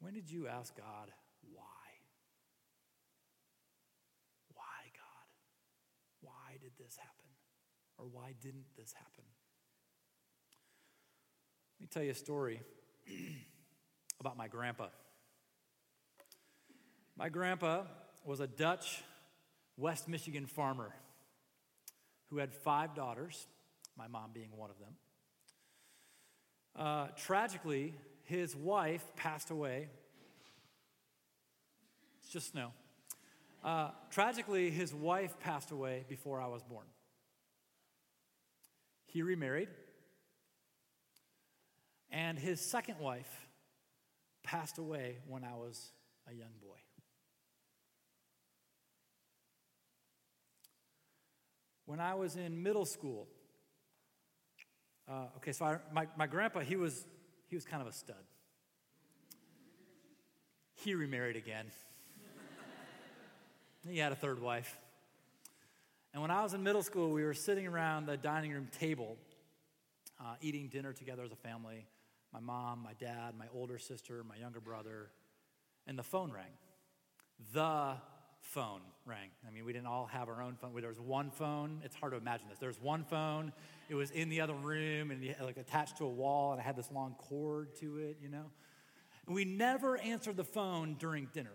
When 0.00 0.12
did 0.12 0.30
you 0.30 0.48
ask 0.48 0.76
God, 0.76 1.10
why? 1.54 1.64
Why, 4.52 4.90
God? 4.94 5.26
Why 6.20 6.58
did 6.60 6.72
this 6.78 6.98
happen? 6.98 7.30
Or 7.96 8.04
why 8.04 8.34
didn't 8.42 8.66
this 8.76 8.92
happen? 8.92 9.24
Let 11.78 11.80
me 11.80 11.86
tell 11.90 12.02
you 12.02 12.10
a 12.10 12.14
story 12.14 12.60
about 14.24 14.38
my 14.38 14.48
grandpa. 14.48 14.86
My 17.14 17.28
grandpa 17.28 17.82
was 18.24 18.40
a 18.40 18.46
Dutch 18.46 19.02
West 19.76 20.08
Michigan 20.08 20.46
farmer 20.46 20.94
who 22.30 22.38
had 22.38 22.54
five 22.54 22.94
daughters, 22.94 23.46
my 23.98 24.08
mom 24.08 24.30
being 24.32 24.48
one 24.56 24.70
of 24.70 24.78
them. 24.78 24.94
Uh, 26.74 27.08
tragically, 27.18 27.92
his 28.22 28.56
wife 28.56 29.04
passed 29.14 29.50
away. 29.50 29.90
It's 32.22 32.32
just 32.32 32.52
snow. 32.52 32.72
Uh, 33.62 33.90
tragically, 34.10 34.70
his 34.70 34.94
wife 34.94 35.38
passed 35.38 35.70
away 35.70 36.06
before 36.08 36.40
I 36.40 36.46
was 36.46 36.62
born. 36.62 36.86
He 39.04 39.20
remarried, 39.20 39.68
and 42.10 42.38
his 42.38 42.58
second 42.58 42.98
wife 42.98 43.28
passed 44.44 44.78
away 44.78 45.16
when 45.26 45.42
I 45.42 45.54
was 45.54 45.90
a 46.30 46.34
young 46.34 46.52
boy. 46.62 46.76
When 51.86 52.00
I 52.00 52.14
was 52.14 52.36
in 52.36 52.62
middle 52.62 52.86
school, 52.86 53.26
uh, 55.08 55.26
okay, 55.38 55.52
so 55.52 55.64
I, 55.64 55.78
my, 55.92 56.06
my 56.16 56.26
grandpa, 56.26 56.60
he 56.60 56.76
was, 56.76 57.06
he 57.48 57.56
was 57.56 57.64
kind 57.64 57.82
of 57.82 57.88
a 57.88 57.92
stud. 57.92 58.16
He 60.74 60.94
remarried 60.94 61.36
again. 61.36 61.66
he 63.88 63.98
had 63.98 64.12
a 64.12 64.16
third 64.16 64.40
wife. 64.40 64.78
And 66.12 66.22
when 66.22 66.30
I 66.30 66.42
was 66.42 66.54
in 66.54 66.62
middle 66.62 66.82
school, 66.82 67.10
we 67.10 67.24
were 67.24 67.34
sitting 67.34 67.66
around 67.66 68.06
the 68.06 68.16
dining 68.16 68.52
room 68.52 68.68
table, 68.78 69.16
uh, 70.20 70.34
eating 70.40 70.68
dinner 70.68 70.92
together 70.92 71.24
as 71.24 71.32
a 71.32 71.36
family 71.36 71.86
my 72.34 72.40
mom, 72.40 72.82
my 72.82 72.94
dad, 72.94 73.34
my 73.38 73.46
older 73.54 73.78
sister, 73.78 74.24
my 74.24 74.36
younger 74.36 74.60
brother, 74.60 75.10
and 75.86 75.96
the 75.96 76.02
phone 76.02 76.32
rang. 76.32 76.52
The 77.52 77.94
phone 78.40 78.80
rang. 79.06 79.30
I 79.46 79.50
mean, 79.52 79.64
we 79.64 79.72
didn't 79.72 79.86
all 79.86 80.06
have 80.06 80.28
our 80.28 80.42
own 80.42 80.56
phone. 80.56 80.72
There 80.74 80.88
was 80.88 81.00
one 81.00 81.30
phone. 81.30 81.80
It's 81.84 81.94
hard 81.94 82.12
to 82.12 82.18
imagine 82.18 82.48
this. 82.48 82.58
There 82.58 82.68
was 82.68 82.80
one 82.80 83.04
phone. 83.04 83.52
It 83.88 83.94
was 83.94 84.10
in 84.10 84.28
the 84.28 84.40
other 84.40 84.54
room 84.54 85.12
and 85.12 85.34
like 85.42 85.58
attached 85.58 85.98
to 85.98 86.04
a 86.04 86.10
wall, 86.10 86.50
and 86.52 86.60
it 86.60 86.64
had 86.64 86.76
this 86.76 86.90
long 86.90 87.14
cord 87.18 87.76
to 87.76 87.98
it. 87.98 88.18
You 88.20 88.30
know, 88.30 88.50
we 89.28 89.44
never 89.44 89.96
answered 89.98 90.36
the 90.36 90.44
phone 90.44 90.96
during 90.98 91.28
dinner 91.32 91.52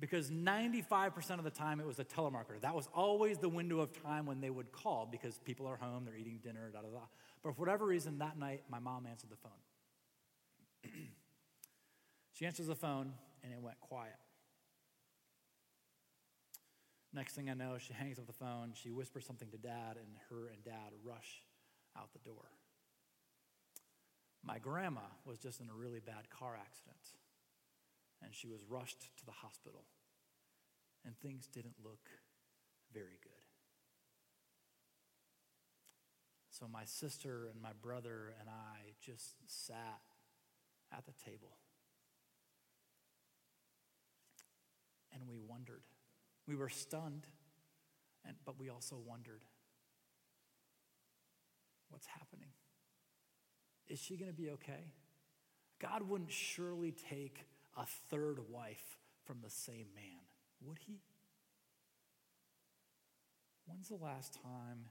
because 0.00 0.30
95% 0.30 1.38
of 1.38 1.44
the 1.44 1.50
time 1.50 1.78
it 1.78 1.86
was 1.86 2.00
a 2.00 2.04
telemarketer. 2.04 2.60
That 2.60 2.74
was 2.74 2.88
always 2.92 3.38
the 3.38 3.48
window 3.48 3.78
of 3.78 3.92
time 4.02 4.26
when 4.26 4.40
they 4.40 4.50
would 4.50 4.72
call 4.72 5.08
because 5.10 5.38
people 5.38 5.66
are 5.66 5.76
home, 5.76 6.04
they're 6.04 6.16
eating 6.16 6.40
dinner, 6.42 6.70
da 6.72 6.80
da 6.80 6.88
da. 6.88 7.04
But 7.44 7.54
for 7.54 7.60
whatever 7.60 7.86
reason, 7.86 8.18
that 8.18 8.36
night 8.36 8.64
my 8.68 8.80
mom 8.80 9.06
answered 9.06 9.30
the 9.30 9.36
phone. 9.36 9.52
she 12.32 12.46
answers 12.46 12.66
the 12.66 12.74
phone 12.74 13.12
and 13.42 13.52
it 13.52 13.60
went 13.60 13.78
quiet. 13.80 14.16
Next 17.12 17.34
thing 17.34 17.48
I 17.48 17.54
know, 17.54 17.78
she 17.78 17.94
hangs 17.94 18.18
up 18.18 18.26
the 18.26 18.32
phone, 18.32 18.72
she 18.74 18.90
whispers 18.90 19.24
something 19.24 19.48
to 19.50 19.56
dad, 19.56 19.96
and 19.96 20.18
her 20.28 20.48
and 20.48 20.62
dad 20.62 20.92
rush 21.02 21.42
out 21.96 22.12
the 22.12 22.18
door. 22.18 22.50
My 24.44 24.58
grandma 24.58 25.08
was 25.24 25.38
just 25.38 25.60
in 25.60 25.68
a 25.70 25.74
really 25.74 26.00
bad 26.00 26.28
car 26.28 26.58
accident, 26.60 27.00
and 28.22 28.34
she 28.34 28.46
was 28.46 28.60
rushed 28.68 29.16
to 29.16 29.24
the 29.24 29.32
hospital, 29.32 29.84
and 31.06 31.18
things 31.18 31.46
didn't 31.46 31.76
look 31.82 32.10
very 32.92 33.18
good. 33.22 33.32
So 36.50 36.66
my 36.70 36.84
sister 36.84 37.48
and 37.52 37.60
my 37.60 37.72
brother 37.82 38.34
and 38.40 38.48
I 38.48 38.92
just 39.00 39.36
sat 39.46 40.15
at 40.96 41.04
the 41.06 41.12
table. 41.24 41.56
And 45.12 45.22
we 45.28 45.38
wondered 45.38 45.82
we 46.46 46.54
were 46.54 46.68
stunned, 46.68 47.26
and, 48.24 48.36
but 48.44 48.58
we 48.58 48.70
also 48.70 48.96
wondered 49.04 49.40
what's 51.88 52.06
happening? 52.06 52.50
Is 53.88 53.98
she 53.98 54.16
going 54.16 54.30
to 54.30 54.36
be 54.36 54.50
okay? 54.50 54.92
God 55.80 56.08
wouldn't 56.08 56.32
surely 56.32 56.92
take 56.92 57.46
a 57.76 57.84
third 58.10 58.38
wife 58.50 58.98
from 59.24 59.38
the 59.42 59.50
same 59.50 59.86
man, 59.94 60.20
would 60.60 60.78
he? 60.86 61.00
When's 63.66 63.88
the 63.88 63.96
last 63.96 64.34
time 64.34 64.86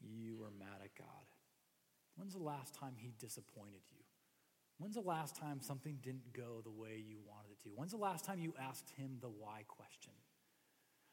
you 0.00 0.36
were 0.36 0.50
mad 0.58 0.80
at 0.82 0.94
God? 0.96 1.06
When's 2.16 2.34
the 2.34 2.42
last 2.42 2.74
time 2.74 2.94
he 2.96 3.12
disappointed 3.18 3.82
you? 3.90 4.03
When's 4.78 4.94
the 4.94 5.00
last 5.00 5.36
time 5.36 5.60
something 5.60 5.98
didn't 6.02 6.32
go 6.32 6.60
the 6.64 6.70
way 6.70 7.02
you 7.06 7.18
wanted 7.26 7.52
it 7.52 7.62
to? 7.62 7.70
When's 7.74 7.92
the 7.92 7.98
last 7.98 8.24
time 8.24 8.40
you 8.40 8.52
asked 8.60 8.90
him 8.96 9.18
the 9.20 9.28
why 9.28 9.62
question? 9.68 10.12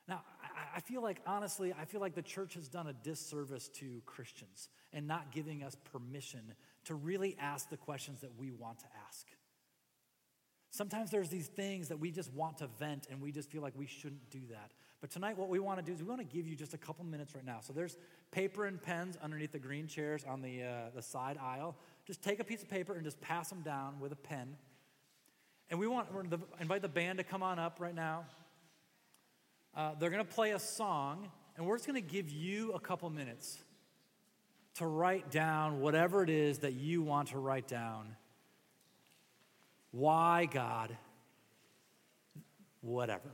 Now, 0.08 0.24
I, 0.76 0.80
feel 0.82 1.02
like, 1.02 1.22
honestly, 1.28 1.74
I 1.80 1.86
feel 1.86 2.02
like 2.02 2.16
the 2.16 2.24
church 2.24 2.56
has 2.56 2.68
done 2.68 2.88
a 2.88 2.94
disservice 2.94 3.70
to 3.76 4.02
Christians 4.06 4.68
and 4.92 5.08
not 5.08 5.32
giving 5.32 5.64
us 5.64 5.78
permission 5.94 6.54
to 6.86 6.96
really 6.96 7.38
ask 7.40 7.70
the 7.70 7.78
questions 7.78 8.20
that 8.22 8.38
we 8.38 8.52
want 8.52 8.80
to 8.80 8.86
ask. 9.08 9.28
Sometimes 10.72 11.12
there's 11.12 11.30
these 11.30 11.48
things 11.48 11.90
that 11.90 12.00
we 12.00 12.12
just 12.12 12.34
want 12.34 12.58
to 12.60 12.68
vent 12.80 13.08
and 13.12 13.22
we 13.22 13.32
just 13.32 13.52
feel 13.52 13.62
like 13.62 13.74
we 13.78 13.86
shouldn't 13.86 14.30
do 14.30 14.40
that. 14.50 14.72
But 15.02 15.12
tonight, 15.12 15.38
what 15.38 15.50
we 15.50 15.60
want 15.60 15.80
to 15.80 15.86
do 15.86 15.92
is 15.92 16.02
we 16.02 16.08
want 16.08 16.22
to 16.22 16.36
give 16.36 16.48
you 16.48 16.56
just 16.56 16.74
a 16.74 16.78
couple 16.78 17.04
minutes 17.04 17.36
right 17.36 17.46
now. 17.46 17.60
So 17.62 17.74
there's 17.74 17.98
paper 18.32 18.66
and 18.66 18.82
pens 18.82 19.18
underneath 19.22 19.52
the 19.52 19.60
green 19.60 19.88
chairs 19.88 20.24
on 20.28 20.42
the, 20.42 20.64
uh, 20.64 20.90
the 20.96 21.02
side 21.02 21.38
aisle. 21.42 21.76
Just 22.12 22.24
take 22.24 22.42
a 22.42 22.44
piece 22.44 22.62
of 22.62 22.68
paper 22.68 22.94
and 22.94 23.06
just 23.06 23.22
pass 23.22 23.48
them 23.48 23.62
down 23.62 24.02
with 24.02 24.12
a 24.12 24.18
pen. 24.18 24.58
And 25.70 25.80
we 25.80 25.88
want 25.88 26.10
to 26.30 26.42
invite 26.60 26.82
the 26.82 26.90
band 26.90 27.20
to 27.20 27.24
come 27.24 27.42
on 27.42 27.58
up 27.58 27.78
right 27.80 27.96
now. 27.96 28.26
Uh, 29.74 29.94
they're 29.98 30.10
going 30.10 30.22
to 30.22 30.30
play 30.30 30.52
a 30.52 30.60
song, 30.60 31.32
and 31.56 31.66
we're 31.66 31.78
just 31.78 31.88
going 31.88 31.96
to 31.96 32.06
give 32.06 32.30
you 32.30 32.74
a 32.74 32.82
couple 32.82 33.10
minutes 33.10 33.60
to 34.74 34.86
write 34.86 35.32
down 35.32 35.80
whatever 35.80 36.22
it 36.22 36.30
is 36.30 36.58
that 36.58 36.74
you 36.74 37.02
want 37.02 37.30
to 37.30 37.40
write 37.40 37.70
down. 37.70 38.18
Why, 39.92 40.50
God? 40.52 40.98
Whatever. 42.82 43.32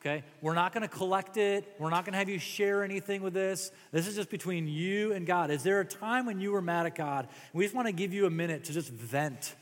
Okay? 0.00 0.24
We're 0.40 0.54
not 0.54 0.72
going 0.72 0.82
to 0.82 0.88
collect 0.88 1.36
it. 1.36 1.74
We're 1.78 1.90
not 1.90 2.04
going 2.04 2.12
to 2.12 2.18
have 2.18 2.28
you 2.28 2.38
share 2.38 2.82
anything 2.82 3.22
with 3.22 3.34
this. 3.34 3.70
This 3.92 4.06
is 4.06 4.16
just 4.16 4.30
between 4.30 4.66
you 4.66 5.12
and 5.12 5.26
God. 5.26 5.50
Is 5.50 5.62
there 5.62 5.80
a 5.80 5.84
time 5.84 6.24
when 6.24 6.40
you 6.40 6.52
were 6.52 6.62
mad 6.62 6.86
at 6.86 6.94
God? 6.94 7.28
We 7.52 7.64
just 7.64 7.74
want 7.74 7.86
to 7.86 7.92
give 7.92 8.14
you 8.14 8.24
a 8.26 8.30
minute 8.30 8.64
to 8.64 8.72
just 8.72 8.88
vent 8.90 9.54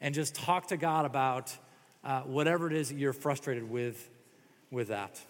and 0.00 0.14
just 0.14 0.34
talk 0.34 0.68
to 0.68 0.76
God 0.76 1.06
about 1.06 1.56
uh, 2.04 2.20
whatever 2.20 2.68
it 2.68 2.72
is 2.72 2.90
that 2.90 2.98
you're 2.98 3.12
frustrated 3.12 3.68
with 3.68 4.10
with 4.70 4.88
that. 4.88 5.20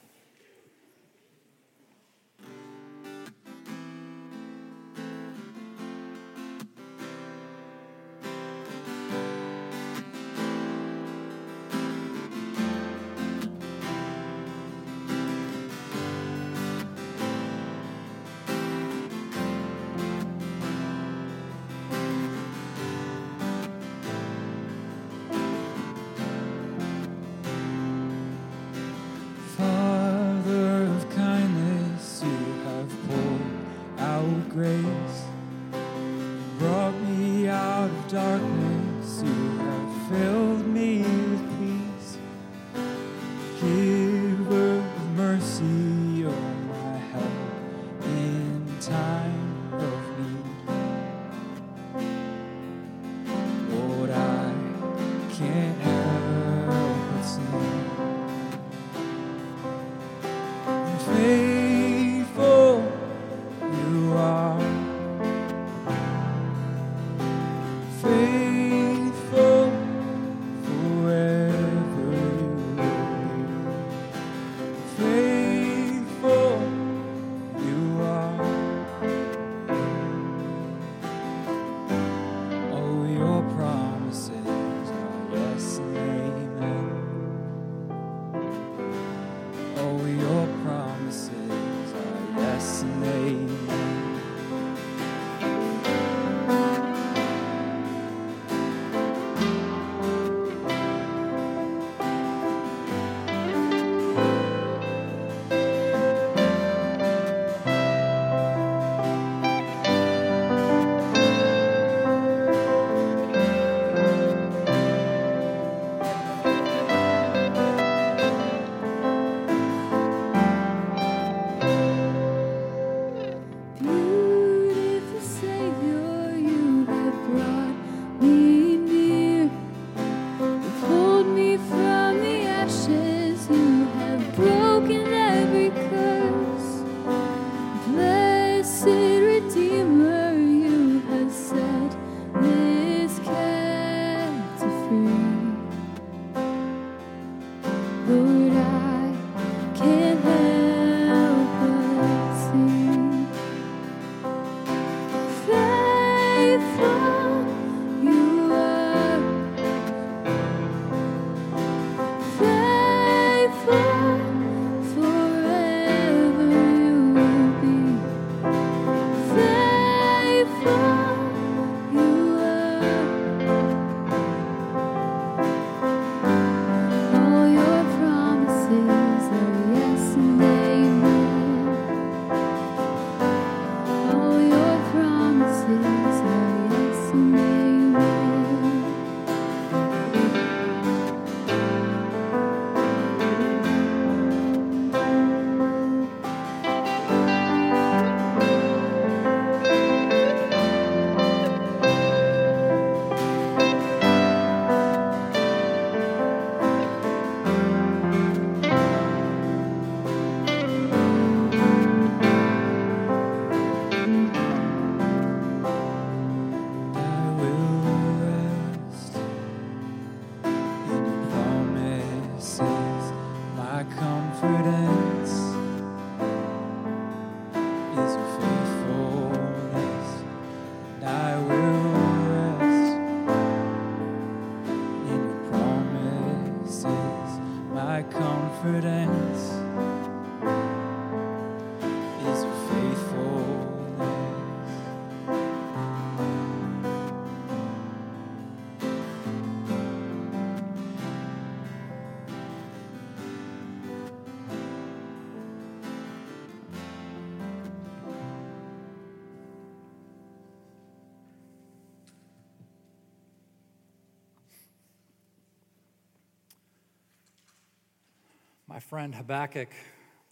My 268.66 268.81
friend 268.81 269.14
Habakkuk 269.14 269.68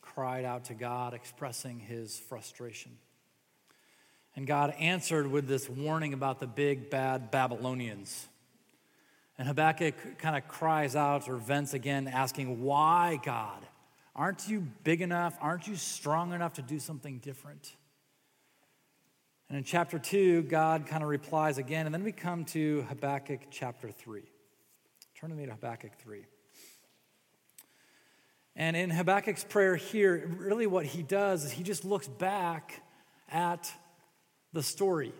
cried 0.00 0.44
out 0.44 0.64
to 0.64 0.74
God, 0.74 1.14
expressing 1.14 1.78
his 1.78 2.18
frustration. 2.18 2.92
And 4.34 4.46
God 4.46 4.74
answered 4.78 5.26
with 5.26 5.46
this 5.46 5.68
warning 5.68 6.14
about 6.14 6.40
the 6.40 6.46
big 6.46 6.88
bad 6.88 7.30
Babylonians. 7.30 8.28
And 9.36 9.46
Habakkuk 9.46 10.18
kind 10.18 10.36
of 10.36 10.48
cries 10.48 10.96
out 10.96 11.28
or 11.28 11.36
vents 11.36 11.74
again, 11.74 12.08
asking, 12.08 12.62
Why, 12.62 13.20
God? 13.22 13.66
Aren't 14.14 14.48
you 14.48 14.60
big 14.84 15.00
enough? 15.00 15.36
Aren't 15.40 15.66
you 15.66 15.76
strong 15.76 16.32
enough 16.32 16.54
to 16.54 16.62
do 16.62 16.78
something 16.78 17.18
different? 17.18 17.74
And 19.48 19.58
in 19.58 19.64
chapter 19.64 19.98
2, 19.98 20.44
God 20.44 20.86
kind 20.86 21.02
of 21.02 21.08
replies 21.08 21.58
again. 21.58 21.84
And 21.86 21.94
then 21.94 22.04
we 22.04 22.12
come 22.12 22.44
to 22.46 22.82
Habakkuk 22.88 23.40
chapter 23.50 23.90
3. 23.90 24.22
Turn 25.14 25.30
to 25.30 25.36
me 25.36 25.44
to 25.44 25.52
Habakkuk 25.52 25.92
3. 25.98 26.24
And 28.54 28.76
in 28.76 28.90
Habakkuk's 28.90 29.44
prayer 29.44 29.76
here, 29.76 30.30
really 30.38 30.66
what 30.66 30.84
he 30.84 31.02
does 31.02 31.44
is 31.44 31.52
he 31.52 31.62
just 31.62 31.84
looks 31.84 32.06
back 32.06 32.82
at 33.30 33.72
the 34.52 34.62
story. 34.62 35.12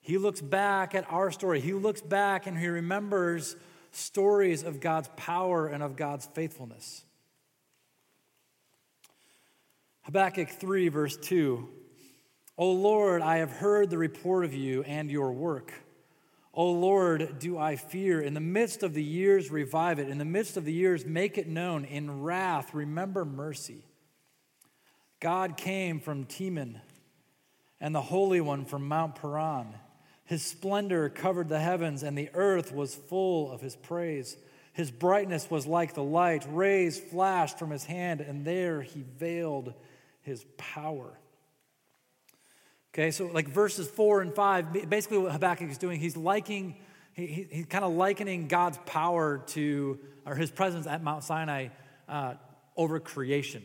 He 0.00 0.18
looks 0.18 0.40
back 0.40 0.94
at 0.94 1.10
our 1.10 1.30
story. 1.30 1.60
He 1.60 1.72
looks 1.72 2.00
back 2.00 2.46
and 2.46 2.56
he 2.56 2.68
remembers 2.68 3.56
stories 3.90 4.62
of 4.62 4.80
God's 4.80 5.08
power 5.16 5.66
and 5.66 5.82
of 5.82 5.96
God's 5.96 6.26
faithfulness. 6.26 7.04
Habakkuk 10.02 10.48
3, 10.48 10.88
verse 10.88 11.16
2 11.16 11.68
O 12.58 12.70
Lord, 12.70 13.22
I 13.22 13.38
have 13.38 13.50
heard 13.50 13.90
the 13.90 13.98
report 13.98 14.44
of 14.44 14.52
you 14.52 14.82
and 14.82 15.10
your 15.10 15.32
work. 15.32 15.72
O 16.54 16.70
Lord, 16.70 17.38
do 17.38 17.56
I 17.56 17.76
fear. 17.76 18.20
In 18.20 18.34
the 18.34 18.40
midst 18.40 18.82
of 18.82 18.92
the 18.92 19.02
years, 19.02 19.50
revive 19.50 19.98
it. 19.98 20.08
In 20.08 20.18
the 20.18 20.24
midst 20.24 20.56
of 20.56 20.64
the 20.64 20.72
years, 20.72 21.06
make 21.06 21.38
it 21.38 21.48
known. 21.48 21.84
In 21.84 22.22
wrath, 22.22 22.74
remember 22.74 23.24
mercy. 23.24 23.84
God 25.18 25.56
came 25.56 26.00
from 26.00 26.26
Teman, 26.26 26.80
and 27.80 27.94
the 27.94 28.02
Holy 28.02 28.40
One 28.40 28.64
from 28.64 28.86
Mount 28.86 29.14
Paran. 29.14 29.68
His 30.24 30.44
splendor 30.44 31.08
covered 31.08 31.48
the 31.48 31.60
heavens, 31.60 32.02
and 32.02 32.18
the 32.18 32.30
earth 32.34 32.72
was 32.72 32.94
full 32.94 33.50
of 33.50 33.60
his 33.60 33.76
praise. 33.76 34.36
His 34.72 34.90
brightness 34.90 35.50
was 35.50 35.66
like 35.66 35.94
the 35.94 36.02
light. 36.02 36.46
Rays 36.48 36.98
flashed 36.98 37.58
from 37.58 37.70
his 37.70 37.84
hand, 37.84 38.20
and 38.20 38.44
there 38.44 38.82
he 38.82 39.04
veiled 39.18 39.74
his 40.22 40.44
power. 40.56 41.18
Okay, 42.94 43.10
so 43.10 43.24
like 43.26 43.48
verses 43.48 43.88
four 43.88 44.20
and 44.20 44.34
five, 44.34 44.70
basically 44.90 45.16
what 45.16 45.32
Habakkuk 45.32 45.70
is 45.70 45.78
doing, 45.78 45.98
he's 45.98 46.14
liking, 46.14 46.76
he, 47.14 47.26
he, 47.26 47.46
he's 47.50 47.66
kind 47.66 47.84
of 47.84 47.94
likening 47.94 48.48
God's 48.48 48.78
power 48.84 49.38
to, 49.48 49.98
or 50.26 50.34
his 50.34 50.50
presence 50.50 50.86
at 50.86 51.02
Mount 51.02 51.24
Sinai 51.24 51.68
uh, 52.06 52.34
over 52.76 53.00
creation. 53.00 53.62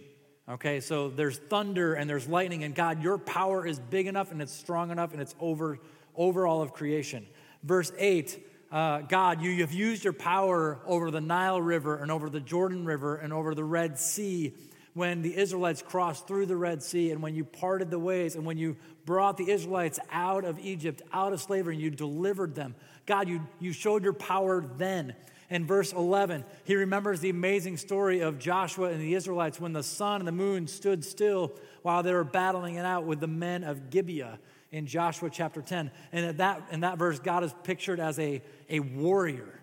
Okay, 0.48 0.80
so 0.80 1.10
there's 1.10 1.38
thunder 1.38 1.94
and 1.94 2.10
there's 2.10 2.30
lightning, 2.30 2.64
and 2.64 2.74
God, 2.74 3.04
your 3.04 3.18
power 3.18 3.68
is 3.68 3.80
big 3.80 4.08
enough 4.08 4.32
and 4.32 4.42
it's 4.42 4.54
strong 4.54 4.92
enough 4.92 5.12
and 5.12 5.22
it's 5.22 5.36
over, 5.42 5.78
over 6.16 6.48
all 6.48 6.62
of 6.62 6.72
creation. 6.72 7.28
Verse 7.64 7.92
8, 7.98 8.48
uh, 8.72 9.00
God, 9.00 9.42
you 9.42 9.60
have 9.60 9.74
used 9.74 10.06
your 10.06 10.14
power 10.14 10.80
over 10.86 11.12
the 11.12 11.20
Nile 11.20 11.62
River 11.62 11.98
and 11.98 12.12
over 12.12 12.30
the 12.30 12.40
Jordan 12.40 12.86
River 12.86 13.18
and 13.18 13.34
over 13.34 13.54
the 13.54 13.64
Red 13.66 14.00
Sea 14.00 14.54
when 14.98 15.22
the 15.22 15.38
Israelites 15.38 15.84
crossed 15.84 16.28
through 16.28 16.48
the 16.48 16.56
Red 16.56 16.82
Sea 16.82 17.12
and 17.12 17.22
when 17.22 17.36
you 17.36 17.46
parted 17.46 17.92
the 17.92 18.00
ways 18.00 18.36
and 18.36 18.44
when 18.44 18.58
you 18.58 18.76
brought 19.06 19.38
the 19.38 19.52
Israelites 19.52 20.00
out 20.12 20.44
of 20.44 20.58
Egypt, 20.58 21.04
out 21.14 21.34
of 21.34 21.40
slavery, 21.40 21.76
and 21.76 21.84
you 21.84 21.92
delivered 21.92 22.56
them. 22.56 22.74
God, 23.06 23.30
you, 23.30 23.42
you 23.60 23.74
showed 23.74 24.04
your 24.04 24.14
power 24.14 24.66
then. 24.78 25.14
In 25.52 25.68
verse 25.68 25.94
11, 25.94 26.44
he 26.64 26.76
remembers 26.76 27.20
the 27.20 27.30
amazing 27.30 27.78
story 27.78 28.22
of 28.22 28.40
Joshua 28.40 28.90
and 28.90 29.00
the 29.00 29.14
Israelites 29.14 29.62
when 29.62 29.72
the 29.72 29.84
sun 29.84 30.20
and 30.20 30.28
the 30.28 30.32
moon 30.32 30.66
stood 30.66 31.06
still 31.06 31.54
while 31.84 32.02
they 32.02 32.12
were 32.12 32.24
battling 32.24 32.76
it 32.76 32.84
out 32.84 33.06
with 33.06 33.20
the 33.20 33.28
men 33.28 33.64
of 33.64 33.92
Gibeah 33.92 34.40
in 34.72 34.88
Joshua 34.88 35.30
chapter 35.30 35.62
10. 35.62 35.92
And 36.12 36.26
at 36.26 36.38
that, 36.38 36.64
in 36.72 36.80
that 36.80 36.98
verse, 36.98 37.20
God 37.20 37.44
is 37.44 37.54
pictured 37.64 38.00
as 38.00 38.18
a, 38.18 38.42
a 38.68 38.80
warrior 38.80 39.57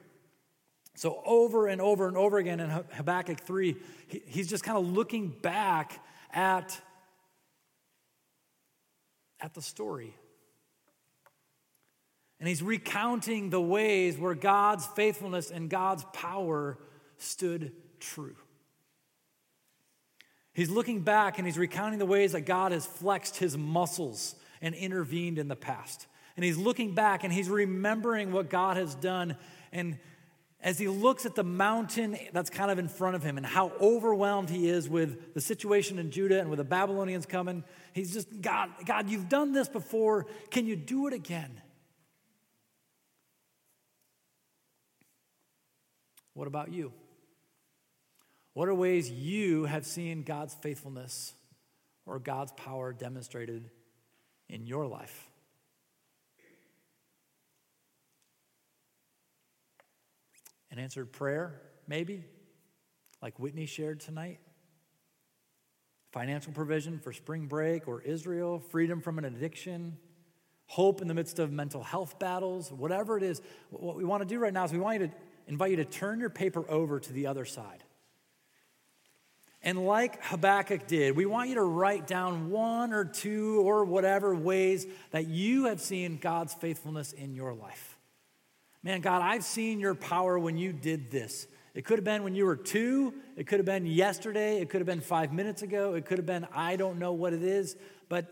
so, 0.97 1.23
over 1.27 1.67
and 1.67 1.81
over 1.81 2.07
and 2.07 2.17
over 2.17 2.39
again 2.39 2.61
in 2.61 2.71
Habakkuk 2.71 3.41
3, 3.41 3.77
he's 4.27 4.49
just 4.49 4.63
kind 4.63 4.79
of 4.79 4.87
looking 4.87 5.29
back 5.29 6.01
at, 6.33 6.81
at 9.41 9.55
the 9.55 9.63
story. 9.63 10.15
And 12.39 12.49
he's 12.49 12.63
recounting 12.63 13.51
the 13.51 13.61
ways 13.61 14.19
where 14.19 14.35
God's 14.35 14.87
faithfulness 14.87 15.51
and 15.51 15.69
God's 15.69 16.05
power 16.13 16.79
stood 17.17 17.73
true. 17.99 18.37
He's 20.53 20.71
looking 20.71 21.01
back 21.01 21.39
and 21.39 21.47
he's 21.47 21.59
recounting 21.59 21.99
the 21.99 22.07
ways 22.07 22.33
that 22.33 22.43
God 22.43 22.71
has 22.71 22.87
flexed 22.87 23.39
his 23.39 23.59
muscles 23.59 24.37
and 24.63 24.75
intervened 24.77 25.39
in 25.39 25.49
the 25.49 25.57
past. 25.57 26.07
And 26.37 26.45
he's 26.45 26.57
looking 26.57 26.95
back 26.95 27.25
and 27.25 27.33
he's 27.33 27.49
remembering 27.49 28.31
what 28.31 28.51
God 28.51 28.77
has 28.77 28.95
done 28.95 29.37
and 29.73 29.99
as 30.65 30.79
he 30.79 30.89
looks 30.89 31.27
at 31.27 31.35
the 31.35 31.45
mountain 31.45 32.17
that's 32.33 32.49
kind 32.49 32.71
of 32.71 32.79
in 32.79 32.89
front 32.89 33.15
of 33.15 33.23
him 33.23 33.37
and 33.37 33.45
how 33.45 33.71
overwhelmed 33.83 34.49
he 34.49 34.67
is 34.67 34.89
with 34.89 35.35
the 35.35 35.41
situation 35.41 35.99
in 35.99 36.11
Judah 36.11 36.41
and 36.41 36.49
with 36.49 36.57
the 36.57 36.65
Babylonians 36.65 37.27
coming, 37.27 37.63
he's 37.93 38.15
just, 38.15 38.41
God, 38.41 38.71
God, 38.87 39.11
you've 39.11 39.29
done 39.29 39.53
this 39.53 39.69
before. 39.69 40.27
Can 40.51 40.67
you 40.67 40.75
do 40.75 41.07
it 41.07 41.13
again? 41.13 41.61
What 46.33 46.49
about 46.49 46.73
you? 46.73 46.93
What 48.55 48.69
are 48.69 48.75
ways 48.75 49.11
you 49.11 49.67
have 49.67 49.85
seen 49.85 50.23
God's 50.23 50.55
faithfulness 50.55 51.35
or 52.07 52.19
God's 52.19 52.53
power 52.53 52.95
demonstrated 52.95 53.71
in 54.49 54.67
your 54.67 54.87
life? 54.87 55.29
An 60.75 60.81
answered 60.81 61.13
prayer, 61.13 61.63
maybe, 61.87 62.25
like 63.23 63.39
Whitney 63.39 63.65
shared 63.65 64.01
tonight. 64.01 64.41
Financial 66.11 66.53
provision 66.53 66.99
for 66.99 67.13
spring 67.13 67.47
break 67.47 67.87
or 67.87 68.03
Israel, 68.03 68.59
freedom 68.59 69.01
from 69.01 69.19
an 69.19 69.25
addiction, 69.25 69.97
hope 70.67 71.01
in 71.01 71.07
the 71.07 71.15
midst 71.15 71.39
of 71.39 71.53
mental 71.53 71.85
health 71.85 72.19
battles, 72.19 72.73
whatever 72.73 73.17
it 73.17 73.23
is. 73.23 73.41
What 73.71 73.95
we 73.95 74.03
want 74.03 74.23
to 74.23 74.29
do 74.29 74.41
right 74.41 74.53
now 74.53 74.65
is 74.65 74.73
we 74.73 74.81
want 74.81 75.01
you 75.01 75.07
to 75.07 75.15
invite 75.47 75.71
you 75.71 75.77
to 75.77 75.85
turn 75.85 76.19
your 76.19 76.29
paper 76.29 76.69
over 76.69 76.99
to 76.99 77.13
the 77.13 77.29
other 77.29 77.45
side. 77.45 77.85
And 79.63 79.87
like 79.87 80.25
Habakkuk 80.25 80.89
did, 80.89 81.15
we 81.15 81.25
want 81.25 81.51
you 81.51 81.55
to 81.55 81.63
write 81.63 82.09
down 82.09 82.51
one 82.51 82.93
or 82.93 83.05
two 83.05 83.61
or 83.61 83.85
whatever 83.85 84.35
ways 84.35 84.89
that 85.13 85.29
you 85.29 85.67
have 85.67 85.81
seen 85.81 86.19
God's 86.21 86.53
faithfulness 86.53 87.13
in 87.13 87.33
your 87.33 87.55
life. 87.55 87.94
Man, 88.85 89.01
God, 89.01 89.23
I've 89.23 89.45
seen 89.45 89.81
your 89.81 89.95
power 89.95 90.39
when 90.39 90.59
you 90.59 90.75
did 90.75 91.11
this. 91.11 91.47
It 91.73 91.87
could 91.87 91.99
have 91.99 92.05
been 92.05 92.23
when 92.23 92.35
you 92.35 92.45
were 92.45 92.55
two. 92.55 93.15
It 93.35 93.47
could 93.47 93.59
have 93.59 93.65
been 93.65 93.87
yesterday. 93.87 94.61
It 94.61 94.69
could 94.69 94.83
have 94.83 94.87
been 94.87 95.01
five 95.01 95.33
minutes 95.33 95.63
ago. 95.63 95.95
It 95.95 96.05
could 96.05 96.19
have 96.19 96.27
been, 96.27 96.47
I 96.55 96.77
don't 96.77 96.99
know 96.99 97.15
what 97.15 97.33
it 97.33 97.43
is. 97.43 97.77
But 98.11 98.31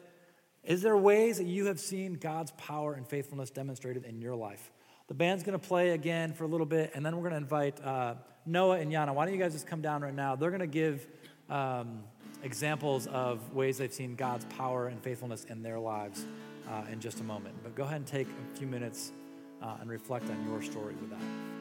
is 0.62 0.82
there 0.82 0.94
ways 0.94 1.38
that 1.38 1.46
you 1.46 1.66
have 1.66 1.80
seen 1.80 2.14
God's 2.14 2.50
power 2.52 2.92
and 2.92 3.08
faithfulness 3.08 3.50
demonstrated 3.50 4.04
in 4.04 4.20
your 4.20 4.36
life? 4.36 4.70
The 5.08 5.14
band's 5.14 5.42
going 5.42 5.58
to 5.58 5.66
play 5.66 5.90
again 5.90 6.34
for 6.34 6.44
a 6.44 6.46
little 6.46 6.66
bit, 6.66 6.92
and 6.94 7.04
then 7.04 7.16
we're 7.16 7.30
going 7.30 7.32
to 7.32 7.38
invite 7.38 7.82
uh, 7.82 8.14
Noah 8.44 8.78
and 8.78 8.92
Yana. 8.92 9.14
Why 9.14 9.24
don't 9.24 9.34
you 9.34 9.40
guys 9.40 9.54
just 9.54 9.66
come 9.66 9.80
down 9.80 10.02
right 10.02 10.14
now? 10.14 10.36
They're 10.36 10.50
going 10.50 10.60
to 10.60 10.66
give 10.66 11.06
um, 11.48 12.04
examples 12.42 13.06
of 13.06 13.54
ways 13.54 13.78
they've 13.78 13.92
seen 13.92 14.16
God's 14.16 14.44
power 14.56 14.88
and 14.88 15.02
faithfulness 15.02 15.44
in 15.44 15.62
their 15.62 15.78
lives 15.78 16.26
uh, 16.68 16.82
in 16.92 17.00
just 17.00 17.20
a 17.20 17.24
moment. 17.24 17.54
But 17.62 17.74
go 17.74 17.84
ahead 17.84 17.96
and 17.96 18.06
take 18.06 18.28
a 18.28 18.58
few 18.58 18.66
minutes 18.66 19.12
uh, 19.62 19.76
and 19.80 19.90
reflect 19.90 20.28
on 20.30 20.48
your 20.48 20.62
story 20.62 20.94
with 21.00 21.10
that. 21.10 21.51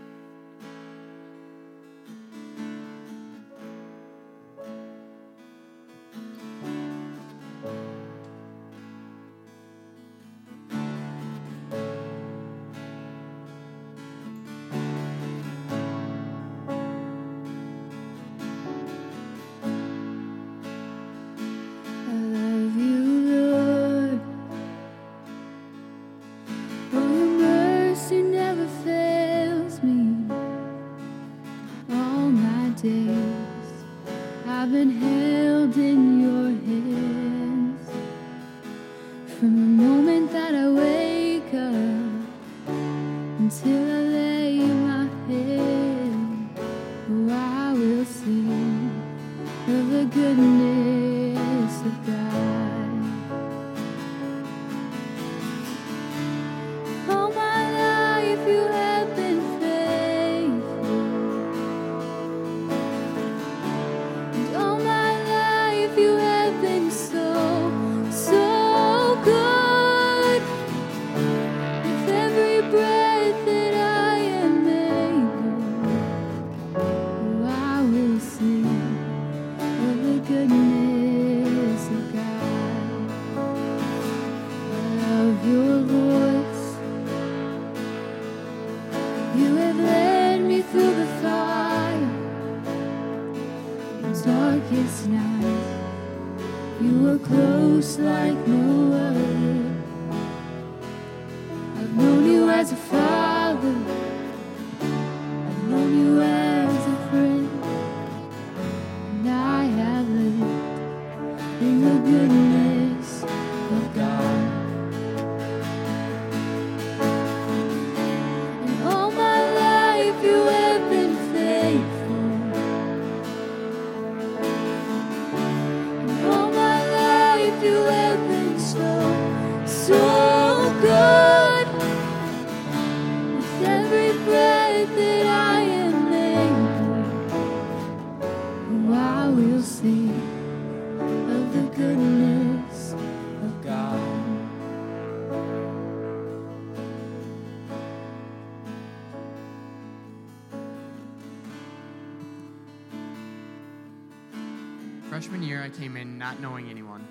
Not 156.22 156.40
knowing 156.40 156.70
anyone. 156.70 157.06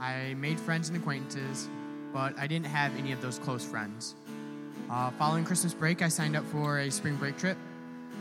I 0.00 0.34
made 0.34 0.58
friends 0.58 0.88
and 0.88 0.98
acquaintances, 0.98 1.68
but 2.12 2.36
I 2.36 2.48
didn't 2.48 2.66
have 2.66 2.94
any 2.96 3.12
of 3.12 3.22
those 3.22 3.38
close 3.38 3.64
friends. 3.64 4.16
Uh, 4.90 5.10
following 5.12 5.44
Christmas 5.44 5.72
break, 5.72 6.02
I 6.02 6.08
signed 6.08 6.34
up 6.34 6.44
for 6.46 6.80
a 6.80 6.90
spring 6.90 7.14
break 7.14 7.38
trip. 7.38 7.56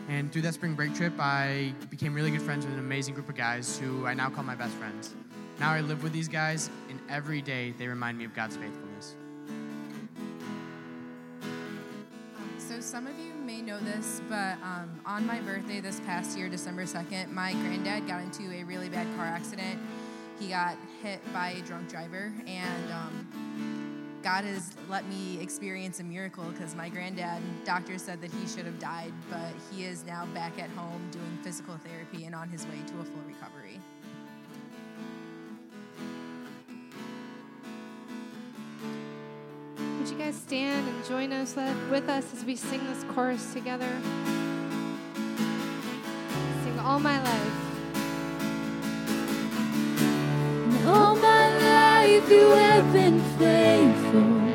And 0.07 0.31
through 0.31 0.43
that 0.43 0.53
spring 0.53 0.75
break 0.75 0.93
trip, 0.93 1.13
I 1.17 1.73
became 1.89 2.13
really 2.13 2.29
good 2.29 2.43
friends 2.43 2.63
with 2.63 2.75
an 2.75 2.79
amazing 2.79 3.15
group 3.15 3.27
of 3.27 3.35
guys 3.35 3.79
who 3.79 4.05
I 4.05 4.13
now 4.13 4.29
call 4.29 4.43
my 4.43 4.53
best 4.53 4.73
friends. 4.75 5.15
Now 5.59 5.71
I 5.71 5.81
live 5.81 6.03
with 6.03 6.13
these 6.13 6.27
guys, 6.27 6.69
and 6.89 6.99
every 7.09 7.41
day 7.41 7.73
they 7.79 7.87
remind 7.87 8.15
me 8.15 8.25
of 8.25 8.35
God's 8.35 8.55
faithfulness. 8.55 9.15
So, 12.57 12.79
some 12.79 13.07
of 13.07 13.17
you 13.17 13.33
may 13.33 13.63
know 13.63 13.79
this, 13.79 14.21
but 14.29 14.53
um, 14.61 14.99
on 15.05 15.25
my 15.25 15.39
birthday 15.41 15.79
this 15.79 15.99
past 16.01 16.37
year, 16.37 16.49
December 16.49 16.83
2nd, 16.83 17.31
my 17.31 17.53
granddad 17.53 18.07
got 18.07 18.21
into 18.21 18.51
a 18.53 18.63
really 18.63 18.89
bad 18.89 19.07
car 19.15 19.25
accident. 19.25 19.79
He 20.39 20.47
got 20.47 20.77
hit 21.03 21.21
by 21.33 21.49
a 21.49 21.61
drunk 21.61 21.89
driver, 21.89 22.33
and 22.47 22.91
um, 22.91 24.09
God 24.23 24.45
has 24.45 24.71
let 24.87 25.07
me 25.07 25.37
experience 25.41 25.99
a 25.99 26.03
miracle 26.03 26.45
because 26.45 26.75
my 26.75 26.87
granddad, 26.87 27.41
doctors 27.65 28.01
said 28.01 28.21
that 28.21 28.31
he 28.31 28.47
should 28.47 28.65
have 28.65 28.79
died, 28.79 29.11
but 29.29 29.53
he 29.69 29.83
is 29.83 30.05
now 30.05 30.25
back 30.33 30.57
at 30.57 30.69
home 30.71 31.01
doing 31.11 31.37
physical 31.41 31.77
therapy 31.77 32.25
and 32.25 32.33
on 32.33 32.47
his 32.49 32.65
way 32.67 32.79
to 32.87 32.99
a 32.99 33.03
full 33.03 33.21
recovery. 33.27 33.79
Would 39.99 40.09
you 40.09 40.17
guys 40.17 40.35
stand 40.35 40.87
and 40.87 41.05
join 41.05 41.33
us 41.33 41.55
with 41.91 42.07
us 42.07 42.33
as 42.33 42.45
we 42.45 42.55
sing 42.55 42.81
this 42.85 43.03
chorus 43.13 43.53
together? 43.53 43.89
Sing 46.63 46.79
all 46.79 46.99
my 46.99 47.21
life. 47.21 47.48
You 52.29 52.49
have 52.51 52.93
been 52.93 53.19
faithful. 53.37 54.48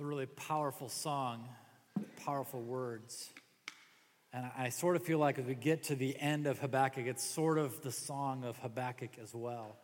It's 0.00 0.06
a 0.06 0.08
really 0.08 0.24
powerful 0.24 0.88
song, 0.88 1.46
powerful 2.24 2.62
words. 2.62 3.28
And 4.32 4.50
I 4.56 4.70
sort 4.70 4.96
of 4.96 5.02
feel 5.02 5.18
like 5.18 5.38
as 5.38 5.44
we 5.44 5.54
get 5.54 5.82
to 5.84 5.94
the 5.94 6.18
end 6.18 6.46
of 6.46 6.58
Habakkuk, 6.58 7.04
it's 7.04 7.22
sort 7.22 7.58
of 7.58 7.82
the 7.82 7.92
song 7.92 8.42
of 8.44 8.56
Habakkuk 8.56 9.18
as 9.22 9.34
well. 9.34 9.76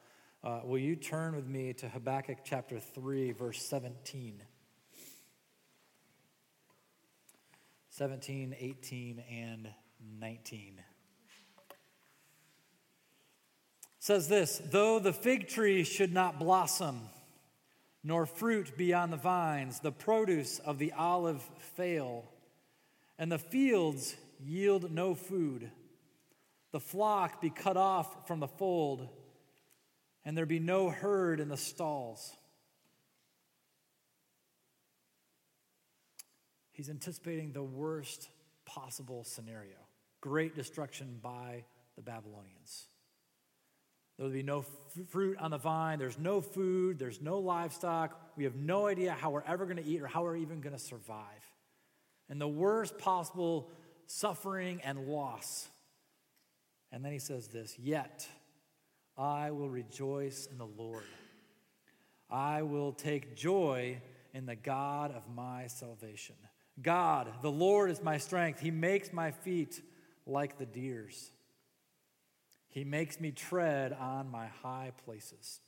Uh, 0.43 0.61
will 0.65 0.79
you 0.79 0.97
turn 0.97 1.37
with 1.37 1.47
me 1.47 1.75
to 1.75 1.89
Habakkuk 1.91 2.39
chapter 2.45 2.81
3, 2.81 3.33
verse 3.33 3.63
17? 3.63 4.43
17, 7.91 8.57
18, 8.59 9.23
and 9.31 9.69
19. 10.19 10.81
says 13.99 14.29
this 14.29 14.63
Though 14.65 14.99
the 14.99 15.13
fig 15.13 15.47
tree 15.47 15.85
should 15.85 16.15
not 16.15 16.39
blossom, 16.39 17.03
nor 18.07 18.25
fruit 18.25 18.77
beyond 18.77 19.13
the 19.13 19.17
vines, 19.17 19.81
the 19.81 19.91
produce 19.91 20.61
of 20.61 20.79
the 20.79 20.93
olive 20.93 21.43
fail, 21.75 22.25
and 23.19 23.33
the 23.33 23.39
fields 23.39 24.15
yield 24.39 24.93
no 24.93 25.13
food, 25.13 25.69
the 26.71 26.79
flock 26.79 27.41
be 27.41 27.51
cut 27.51 27.77
off 27.77 28.29
from 28.29 28.39
the 28.39 28.47
fold, 28.47 29.09
and 30.25 30.39
there 30.39 30.47
be 30.47 30.61
no 30.61 30.89
herd 30.89 31.41
in 31.41 31.49
the 31.49 31.57
stalls. 31.57 32.37
He's 36.71 36.89
anticipating 36.89 37.53
the 37.53 37.65
worst 37.65 38.29
possible 38.65 39.25
scenario 39.25 39.75
great 40.21 40.55
destruction 40.55 41.19
by 41.23 41.65
the 41.97 42.03
Babylonians. 42.03 42.87
There'll 44.17 44.33
be 44.33 44.43
no 44.43 44.65
fruit 45.09 45.37
on 45.39 45.51
the 45.51 45.59
vine. 45.59 45.99
There's 45.99 46.19
no 46.19 46.41
food. 46.41 46.99
There's 46.99 47.21
no 47.21 47.39
livestock. 47.39 48.19
We 48.37 48.45
have 48.45 48.57
no 48.57 48.87
idea 48.87 49.13
how 49.13 49.31
we're 49.31 49.45
ever 49.45 49.65
going 49.67 49.77
to 49.77 49.85
eat 49.85 50.01
or 50.01 50.07
how 50.07 50.23
we're 50.23 50.37
even 50.37 50.61
going 50.61 50.75
to 50.75 50.83
survive. 50.83 51.23
And 52.29 52.41
the 52.41 52.49
worst 52.49 52.99
possible 52.99 53.71
suffering 54.07 54.81
and 54.85 55.07
loss. 55.07 55.69
And 56.93 57.05
then 57.05 57.13
he 57.13 57.19
says 57.19 57.49
this 57.49 57.79
Yet 57.79 58.27
I 59.19 59.51
will 59.51 59.69
rejoice 59.69 60.49
in 60.51 60.59
the 60.59 60.67
Lord. 60.67 61.05
I 62.31 62.63
will 62.63 62.93
take 62.93 63.37
joy 63.37 63.99
in 64.35 64.47
the 64.47 64.57
God 64.57 65.15
of 65.15 65.23
my 65.35 65.67
salvation. 65.69 66.35
God, 66.83 67.29
the 67.43 67.51
Lord 67.51 67.91
is 67.91 68.03
my 68.03 68.19
strength. 68.19 68.61
He 68.61 68.71
makes 68.71 69.13
my 69.13 69.31
feet 69.31 69.81
like 70.27 70.59
the 70.59 70.67
deer's. 70.67 71.31
He 72.77 72.85
makes 72.85 73.19
me 73.19 73.31
tread 73.31 73.95
on 73.95 74.31
my 74.31 74.49
high 74.63 74.93
places. 75.07 75.61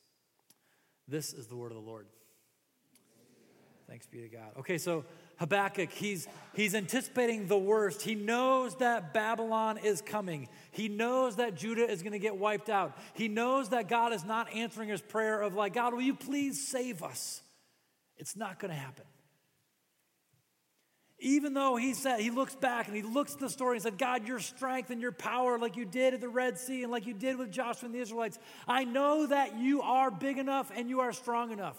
This 1.08 1.32
is 1.32 1.46
the 1.46 1.56
word 1.56 1.72
of 1.72 1.76
the 1.76 1.82
Lord. 1.82 2.04
Thanks 3.88 4.06
be 4.06 4.20
to 4.20 4.28
God. 4.28 4.50
Okay, 4.58 4.76
so 4.76 5.06
Habakkuk, 5.38 5.90
he's, 5.90 6.28
he's 6.52 6.74
anticipating 6.74 7.46
the 7.46 7.56
worst. 7.56 8.02
He 8.02 8.14
knows 8.14 8.74
that 8.74 9.14
Babylon 9.14 9.78
is 9.78 10.02
coming. 10.02 10.50
He 10.70 10.90
knows 10.90 11.36
that 11.36 11.54
Judah 11.54 11.90
is 11.90 12.02
going 12.02 12.12
to 12.12 12.18
get 12.18 12.36
wiped 12.36 12.68
out. 12.68 12.94
He 13.14 13.26
knows 13.26 13.70
that 13.70 13.88
God 13.88 14.12
is 14.12 14.26
not 14.26 14.52
answering 14.52 14.90
his 14.90 15.00
prayer 15.00 15.40
of, 15.40 15.54
like, 15.54 15.72
God, 15.72 15.94
will 15.94 16.02
you 16.02 16.14
please 16.14 16.68
save 16.68 17.02
us? 17.02 17.40
It's 18.18 18.36
not 18.36 18.58
going 18.58 18.70
to 18.70 18.78
happen. 18.78 19.06
Even 21.20 21.52
though 21.52 21.74
he 21.74 21.94
said, 21.94 22.20
he 22.20 22.30
looks 22.30 22.54
back 22.54 22.86
and 22.86 22.94
he 22.94 23.02
looks 23.02 23.34
at 23.34 23.40
the 23.40 23.50
story 23.50 23.76
and 23.76 23.82
said, 23.82 23.98
God, 23.98 24.28
your 24.28 24.38
strength 24.38 24.90
and 24.90 25.00
your 25.00 25.10
power, 25.10 25.58
like 25.58 25.76
you 25.76 25.84
did 25.84 26.14
at 26.14 26.20
the 26.20 26.28
Red 26.28 26.58
Sea 26.58 26.84
and 26.84 26.92
like 26.92 27.06
you 27.06 27.14
did 27.14 27.36
with 27.36 27.50
Joshua 27.50 27.86
and 27.86 27.94
the 27.94 27.98
Israelites, 27.98 28.38
I 28.68 28.84
know 28.84 29.26
that 29.26 29.58
you 29.58 29.82
are 29.82 30.12
big 30.12 30.38
enough 30.38 30.70
and 30.76 30.88
you 30.88 31.00
are 31.00 31.12
strong 31.12 31.50
enough. 31.50 31.76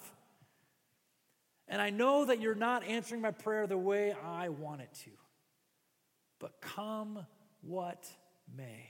And 1.70 1.82
I 1.82 1.90
know 1.90 2.26
that 2.26 2.42
you're 2.42 2.56
not 2.56 2.84
answering 2.84 3.22
my 3.22 3.32
prayer 3.32 3.66
the 3.66 3.78
way 3.78 4.14
I 4.26 4.50
want 4.50 4.82
it 4.82 4.90
to. 5.06 5.12
But 6.40 6.60
come 6.60 7.26
what 7.62 8.08
may. 8.58 8.90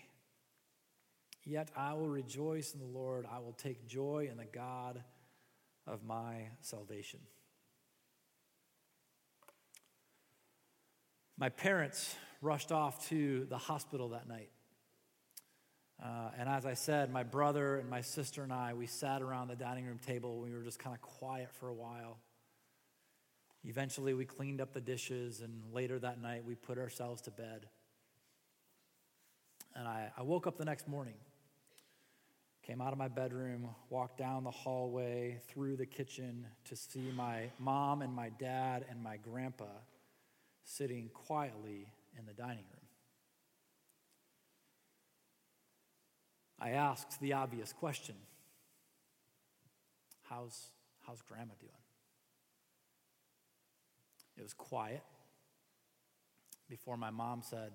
Yet 1.44 1.70
I 1.76 1.94
will 1.94 2.08
rejoice 2.08 2.74
in 2.74 2.80
the 2.80 2.86
Lord. 2.86 3.26
I 3.32 3.40
will 3.40 3.54
take 3.54 3.88
joy 3.88 4.30
in 4.32 4.38
the 4.38 4.46
God 4.46 5.04
of 5.86 6.04
my 6.04 6.48
salvation. 6.62 7.20
My 11.40 11.48
parents 11.48 12.18
rushed 12.42 12.74
off 12.74 13.08
to 13.08 13.46
the 13.46 13.58
hospital 13.58 14.10
that 14.10 14.28
night. 14.28 14.50
Uh, 16.04 16.32
and 16.38 16.50
as 16.50 16.66
I 16.66 16.74
said, 16.74 17.14
my 17.14 17.24
brother 17.24 17.78
and 17.78 17.90
my 17.90 18.02
sister 18.02 18.44
and 18.44 18.52
I, 18.52 18.74
we 18.74 18.88
sat 18.88 19.22
around 19.22 19.48
the 19.48 19.56
dining 19.56 19.86
room 19.86 20.00
table. 20.06 20.42
We 20.42 20.52
were 20.52 20.64
just 20.64 20.80
kind 20.80 20.94
of 20.94 21.02
quiet 21.02 21.54
for 21.54 21.70
a 21.70 21.74
while. 21.74 22.18
Eventually, 23.64 24.14
we 24.14 24.26
cleaned 24.26 24.60
up 24.60 24.74
the 24.74 24.82
dishes, 24.82 25.40
and 25.40 25.64
later 25.72 25.98
that 26.00 26.22
night, 26.22 26.44
we 26.44 26.56
put 26.56 26.78
ourselves 26.78 27.22
to 27.22 27.32
bed. 27.32 27.68
And 29.76 29.88
I, 29.88 30.12
I 30.18 30.24
woke 30.24 30.46
up 30.46 30.58
the 30.58 30.66
next 30.66 30.90
morning, 30.90 31.16
came 32.64 32.82
out 32.82 32.92
of 32.92 33.00
my 33.00 33.08
bedroom, 33.08 33.70
walked 33.90 34.18
down 34.18 34.44
the 34.44 34.52
hallway, 34.52 35.40
through 35.48 35.78
the 35.78 35.86
kitchen 35.86 36.48
to 36.66 36.76
see 36.76 37.14
my 37.16 37.50
mom 37.60 38.02
and 38.02 38.14
my 38.14 38.28
dad 38.28 38.86
and 38.90 39.02
my 39.02 39.16
grandpa 39.16 39.68
sitting 40.64 41.10
quietly 41.14 41.88
in 42.18 42.26
the 42.26 42.34
dining 42.34 42.66
room. 42.72 42.80
I 46.60 46.72
asked 46.72 47.20
the 47.22 47.34
obvious 47.34 47.74
question 47.74 48.16
How's, 50.24 50.70
how's 51.08 51.22
grandma 51.24 51.54
doing? 51.60 51.72
It 54.38 54.44
was 54.44 54.54
quiet 54.54 55.02
before 56.70 56.96
my 56.96 57.10
mom 57.10 57.42
said, 57.42 57.72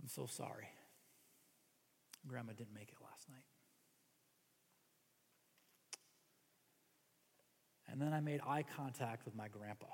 I'm 0.00 0.08
so 0.08 0.26
sorry. 0.26 0.68
Grandma 2.26 2.52
didn't 2.52 2.74
make 2.74 2.88
it 2.88 2.96
last 3.02 3.28
night. 3.28 3.44
And 7.90 8.00
then 8.00 8.12
I 8.12 8.20
made 8.20 8.40
eye 8.46 8.64
contact 8.76 9.24
with 9.24 9.34
my 9.34 9.48
grandpa. 9.48 9.86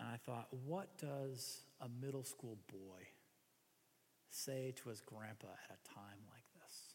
And 0.00 0.08
I 0.08 0.16
thought, 0.16 0.48
what 0.64 0.96
does 0.96 1.60
a 1.82 1.88
middle 2.02 2.24
school 2.24 2.56
boy 2.72 3.06
say 4.30 4.72
to 4.82 4.88
his 4.88 5.02
grandpa 5.02 5.48
at 5.68 5.76
a 5.76 5.94
time 5.94 6.24
like 6.32 6.44
this? 6.54 6.94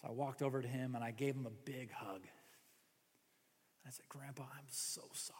So 0.00 0.08
I 0.08 0.12
walked 0.12 0.40
over 0.40 0.62
to 0.62 0.68
him 0.68 0.94
and 0.94 1.04
I 1.04 1.10
gave 1.10 1.34
him 1.34 1.44
a 1.46 1.50
big 1.50 1.92
hug. 1.92 2.22
I 3.86 3.90
said, 3.90 4.08
Grandpa, 4.08 4.44
I'm 4.44 4.68
so 4.68 5.02
sorry. 5.12 5.38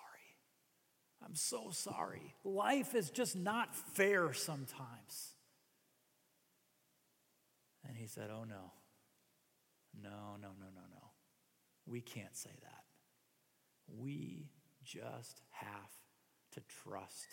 I'm 1.25 1.35
so 1.35 1.71
sorry. 1.71 2.35
Life 2.45 2.95
is 2.95 3.11
just 3.11 3.35
not 3.35 3.75
fair 3.75 4.35
sometimes. 4.35 5.37
And 7.89 7.97
he 7.97 8.07
said, 8.07 8.29
Oh, 8.31 8.45
no. 8.45 8.73
No, 10.03 10.37
no, 10.41 10.49
no, 10.59 10.67
no, 10.75 10.83
no. 10.91 11.02
We 11.87 12.01
can't 12.01 12.37
say 12.37 12.51
that. 12.63 12.85
We 13.99 14.51
just 14.85 15.41
have 15.51 15.91
to 16.53 16.61
trust 16.83 17.27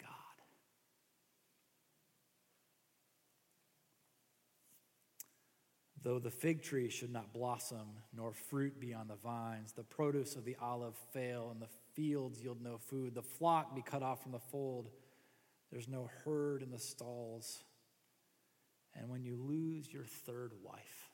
God. 0.00 0.08
Though 6.02 6.18
the 6.18 6.30
fig 6.30 6.62
tree 6.62 6.88
should 6.88 7.12
not 7.12 7.32
blossom, 7.32 7.98
nor 8.14 8.32
fruit 8.32 8.78
be 8.80 8.94
on 8.94 9.08
the 9.08 9.16
vines, 9.16 9.72
the 9.72 9.82
produce 9.82 10.36
of 10.36 10.44
the 10.44 10.56
olive 10.60 10.96
fail, 11.12 11.50
and 11.50 11.60
the 11.60 11.68
fields 11.94 12.40
yield 12.40 12.62
no 12.62 12.78
food, 12.78 13.14
the 13.14 13.22
flock 13.22 13.74
be 13.74 13.82
cut 13.82 14.02
off 14.02 14.22
from 14.22 14.32
the 14.32 14.38
fold, 14.38 14.88
there's 15.72 15.88
no 15.88 16.08
herd 16.24 16.62
in 16.62 16.70
the 16.70 16.78
stalls. 16.78 17.64
And 18.94 19.10
when 19.10 19.24
you 19.24 19.36
lose 19.36 19.92
your 19.92 20.04
third 20.04 20.52
wife, 20.62 21.05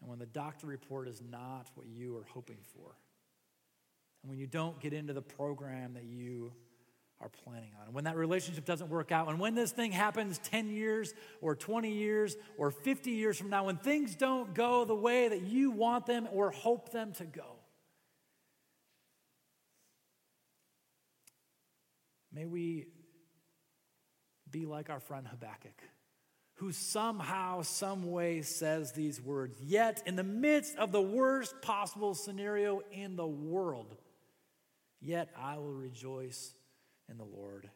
and 0.00 0.08
when 0.08 0.18
the 0.18 0.26
doctor 0.26 0.66
report 0.66 1.08
is 1.08 1.20
not 1.20 1.70
what 1.74 1.86
you 1.86 2.16
are 2.16 2.26
hoping 2.30 2.58
for, 2.74 2.96
and 4.22 4.30
when 4.30 4.38
you 4.38 4.46
don't 4.46 4.80
get 4.80 4.92
into 4.92 5.12
the 5.12 5.22
program 5.22 5.94
that 5.94 6.04
you 6.04 6.52
are 7.20 7.28
planning 7.28 7.70
on, 7.80 7.86
and 7.86 7.94
when 7.94 8.04
that 8.04 8.16
relationship 8.16 8.64
doesn't 8.64 8.90
work 8.90 9.10
out, 9.10 9.28
and 9.28 9.40
when 9.40 9.54
this 9.54 9.72
thing 9.72 9.90
happens 9.90 10.38
10 10.38 10.70
years 10.70 11.14
or 11.40 11.56
20 11.56 11.90
years 11.90 12.36
or 12.56 12.70
50 12.70 13.10
years 13.10 13.36
from 13.36 13.50
now, 13.50 13.64
when 13.64 13.76
things 13.76 14.14
don't 14.14 14.54
go 14.54 14.84
the 14.84 14.94
way 14.94 15.28
that 15.28 15.42
you 15.42 15.70
want 15.70 16.06
them 16.06 16.28
or 16.32 16.50
hope 16.50 16.92
them 16.92 17.12
to 17.14 17.24
go, 17.24 17.56
may 22.32 22.44
we 22.44 22.86
be 24.50 24.64
like 24.64 24.90
our 24.90 25.00
friend 25.00 25.26
Habakkuk 25.26 25.82
who 26.58 26.72
somehow, 26.72 27.62
some 27.62 28.10
way 28.10 28.42
says 28.42 28.90
these 28.90 29.20
words. 29.20 29.60
Yet, 29.62 30.02
in 30.06 30.16
the 30.16 30.24
midst 30.24 30.76
of 30.76 30.90
the 30.90 31.00
worst 31.00 31.54
possible 31.62 32.14
scenario 32.14 32.82
in 32.90 33.14
the 33.14 33.26
world, 33.26 33.94
yet 35.00 35.28
I 35.40 35.56
will 35.58 35.72
rejoice 35.72 36.52
in 37.08 37.16
the 37.16 37.24
Lord. 37.24 37.70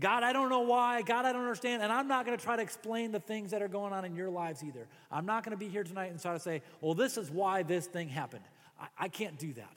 God, 0.00 0.24
I 0.24 0.32
don't 0.32 0.48
know 0.48 0.62
why. 0.62 1.02
God, 1.02 1.24
I 1.24 1.32
don't 1.32 1.42
understand. 1.42 1.84
And 1.84 1.92
I'm 1.92 2.08
not 2.08 2.26
going 2.26 2.36
to 2.36 2.42
try 2.42 2.56
to 2.56 2.62
explain 2.62 3.12
the 3.12 3.20
things 3.20 3.52
that 3.52 3.62
are 3.62 3.68
going 3.68 3.92
on 3.92 4.04
in 4.04 4.16
your 4.16 4.30
lives 4.30 4.64
either. 4.64 4.88
I'm 5.10 5.26
not 5.26 5.44
going 5.44 5.52
to 5.52 5.58
be 5.58 5.68
here 5.68 5.84
tonight 5.84 6.10
and 6.10 6.20
try 6.20 6.32
to 6.32 6.40
say, 6.40 6.62
well, 6.80 6.94
this 6.94 7.16
is 7.16 7.30
why 7.30 7.62
this 7.62 7.86
thing 7.86 8.08
happened. 8.08 8.44
I, 8.80 8.86
I 8.98 9.08
can't 9.08 9.38
do 9.38 9.52
that. 9.52 9.76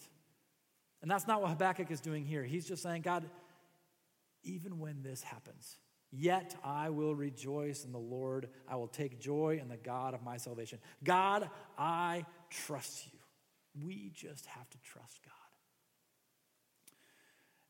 And 1.03 1.11
that's 1.11 1.27
not 1.27 1.39
what 1.39 1.49
Habakkuk 1.49 1.91
is 1.91 2.01
doing 2.01 2.25
here. 2.25 2.43
He's 2.43 2.67
just 2.67 2.81
saying, 2.81 3.03
God, 3.03 3.25
even 4.43 4.79
when 4.79 5.03
this 5.03 5.21
happens, 5.21 5.77
Yet 6.15 6.55
I 6.63 6.91
will 6.91 7.15
rejoice 7.15 7.85
in 7.85 7.91
the 7.91 7.97
Lord. 7.97 8.49
I 8.67 8.75
will 8.75 8.87
take 8.87 9.19
joy 9.19 9.59
in 9.59 9.67
the 9.67 9.77
God 9.77 10.13
of 10.13 10.21
my 10.21 10.37
salvation. 10.37 10.77
God, 11.03 11.49
I 11.75 12.25
trust 12.51 13.07
you. 13.11 13.19
We 13.83 14.11
just 14.13 14.45
have 14.45 14.69
to 14.69 14.77
trust 14.83 15.19
God. 15.25 15.33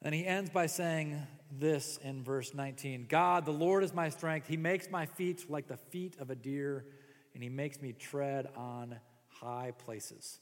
And 0.05 0.13
he 0.13 0.25
ends 0.25 0.49
by 0.49 0.65
saying 0.65 1.25
this 1.49 1.97
in 2.03 2.25
verse 2.25 2.53
19 2.53 3.05
God, 3.07 3.45
the 3.45 3.51
Lord 3.51 3.85
is 3.85 3.93
my 3.93 4.09
strength. 4.09 4.47
He 4.49 4.57
makes 4.57 4.91
my 4.91 5.05
feet 5.05 5.49
like 5.49 5.69
the 5.69 5.77
feet 5.77 6.17
of 6.19 6.29
a 6.29 6.35
deer, 6.35 6.83
and 7.33 7.41
he 7.41 7.47
makes 7.47 7.81
me 7.81 7.93
tread 7.93 8.49
on 8.57 8.97
high 9.29 9.71
places. 9.77 10.39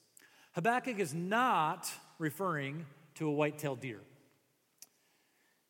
Habakkuk 0.53 0.97
is 0.97 1.13
not 1.13 1.87
referring 2.17 2.87
to 3.15 3.27
a 3.27 3.31
white 3.31 3.59
tailed 3.59 3.81
deer. 3.81 4.01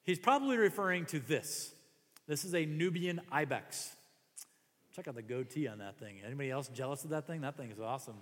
He's 0.03 0.19
probably 0.19 0.57
referring 0.57 1.05
to 1.07 1.19
this 1.19 1.73
this 2.31 2.45
is 2.45 2.55
a 2.55 2.65
Nubian 2.65 3.19
ibex. 3.29 3.93
Check 4.95 5.09
out 5.09 5.15
the 5.15 5.21
goatee 5.21 5.67
on 5.67 5.79
that 5.79 5.99
thing. 5.99 6.21
Anybody 6.25 6.49
else 6.49 6.69
jealous 6.69 7.03
of 7.03 7.09
that 7.09 7.27
thing? 7.27 7.41
That 7.41 7.57
thing 7.57 7.71
is 7.71 7.79
awesome. 7.81 8.15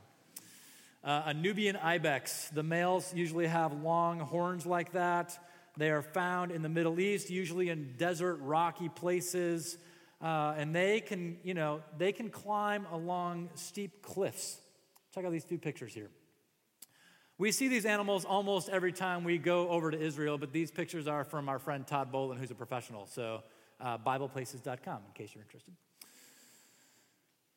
Uh, 1.04 1.22
a 1.28 1.34
Nubian 1.36 1.76
ibex. 1.76 2.50
The 2.50 2.64
males 2.64 3.14
usually 3.14 3.46
have 3.46 3.72
long 3.84 4.20
horns 4.20 4.66
like 4.66 4.94
that. 4.94 5.38
They 5.78 5.92
are 5.92 6.02
found 6.02 6.52
in 6.52 6.64
the 6.64 6.70
Middle 6.70 7.00
East, 7.00 7.30
usually 7.30 7.70
in 7.70 7.98
desert, 7.98 8.38
rocky 8.42 8.90
places, 8.90 9.78
uh, 10.24 10.56
and 10.58 10.76
they 10.76 11.02
can, 11.02 11.38
you 11.44 11.54
know, 11.54 11.82
they 12.00 12.12
can 12.12 12.32
climb 12.32 12.88
along 12.92 13.50
steep 13.54 14.02
cliffs. 14.02 14.60
Check 15.14 15.24
out 15.24 15.32
these 15.32 15.46
two 15.46 15.60
pictures 15.60 15.94
here. 15.94 16.10
We 17.38 17.52
see 17.52 17.68
these 17.68 17.86
animals 17.86 18.26
almost 18.26 18.70
every 18.70 18.92
time 18.92 19.24
we 19.24 19.38
go 19.38 19.70
over 19.70 19.92
to 19.92 20.02
Israel, 20.02 20.40
but 20.40 20.52
these 20.52 20.72
pictures 20.72 21.08
are 21.08 21.24
from 21.24 21.48
our 21.48 21.60
friend 21.60 21.86
Todd 21.86 22.12
Bolen, 22.12 22.40
who's 22.40 22.50
a 22.50 22.56
professional. 22.56 23.06
So 23.06 23.44
uh, 23.80 23.98
BiblePlaces.com 23.98 25.00
in 25.08 25.14
case 25.14 25.32
you're 25.34 25.44
interested. 25.44 25.74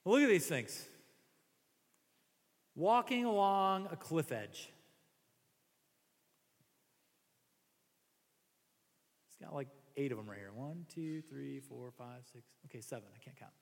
Look 0.05 0.23
at 0.23 0.29
these 0.29 0.47
things. 0.47 0.85
Walking 2.75 3.25
along 3.25 3.89
a 3.93 3.97
cliff 3.97 4.33
edge. 4.33 4.71
It's 9.29 9.37
got 9.41 9.55
like 9.55 9.69
eight 9.97 10.11
of 10.11 10.19
them 10.19 10.29
right 10.29 10.39
here. 10.39 10.53
One, 10.55 10.87
two, 10.93 11.23
three, 11.23 11.61
four, 11.61 11.93
five, 11.97 12.23
six. 12.33 12.45
Okay, 12.67 12.81
seven. 12.81 13.05
I 13.15 13.19
can't 13.23 13.37
count. 13.37 13.53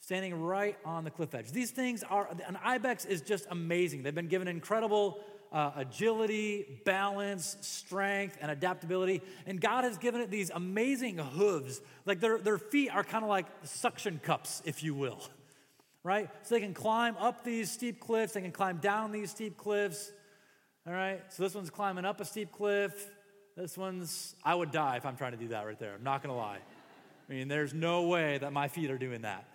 Standing 0.00 0.34
right 0.42 0.76
on 0.84 1.04
the 1.04 1.10
cliff 1.10 1.34
edge. 1.34 1.50
These 1.50 1.70
things 1.70 2.02
are, 2.02 2.28
an 2.46 2.58
ibex 2.62 3.04
is 3.04 3.20
just 3.20 3.46
amazing. 3.50 4.02
They've 4.02 4.14
been 4.14 4.28
given 4.28 4.48
incredible 4.48 5.20
uh, 5.54 5.70
agility, 5.76 6.80
balance, 6.84 7.56
strength, 7.60 8.36
and 8.42 8.50
adaptability. 8.50 9.22
And 9.46 9.60
God 9.60 9.84
has 9.84 9.96
given 9.96 10.20
it 10.20 10.28
these 10.28 10.50
amazing 10.50 11.18
hooves. 11.18 11.80
Like 12.04 12.18
their, 12.18 12.38
their 12.38 12.58
feet 12.58 12.90
are 12.90 13.04
kind 13.04 13.22
of 13.22 13.30
like 13.30 13.46
suction 13.62 14.20
cups, 14.22 14.60
if 14.64 14.82
you 14.82 14.94
will. 14.94 15.20
right? 16.02 16.28
So 16.42 16.56
they 16.56 16.60
can 16.60 16.74
climb 16.74 17.16
up 17.18 17.44
these 17.44 17.70
steep 17.70 18.00
cliffs, 18.00 18.32
they 18.32 18.40
can 18.40 18.52
climb 18.52 18.78
down 18.78 19.12
these 19.12 19.30
steep 19.30 19.56
cliffs. 19.56 20.12
All 20.86 20.92
right, 20.92 21.22
so 21.32 21.44
this 21.44 21.54
one's 21.54 21.70
climbing 21.70 22.04
up 22.04 22.20
a 22.20 22.26
steep 22.26 22.52
cliff. 22.52 23.10
This 23.56 23.78
one's, 23.78 24.34
I 24.44 24.54
would 24.54 24.70
die 24.70 24.96
if 24.96 25.06
I'm 25.06 25.16
trying 25.16 25.32
to 25.32 25.38
do 25.38 25.48
that 25.48 25.64
right 25.64 25.78
there. 25.78 25.94
I'm 25.94 26.02
not 26.02 26.22
gonna 26.22 26.36
lie. 26.36 26.58
I 26.58 27.32
mean, 27.32 27.48
there's 27.48 27.72
no 27.72 28.08
way 28.08 28.36
that 28.38 28.52
my 28.52 28.68
feet 28.68 28.90
are 28.90 28.98
doing 28.98 29.22
that. 29.22 29.46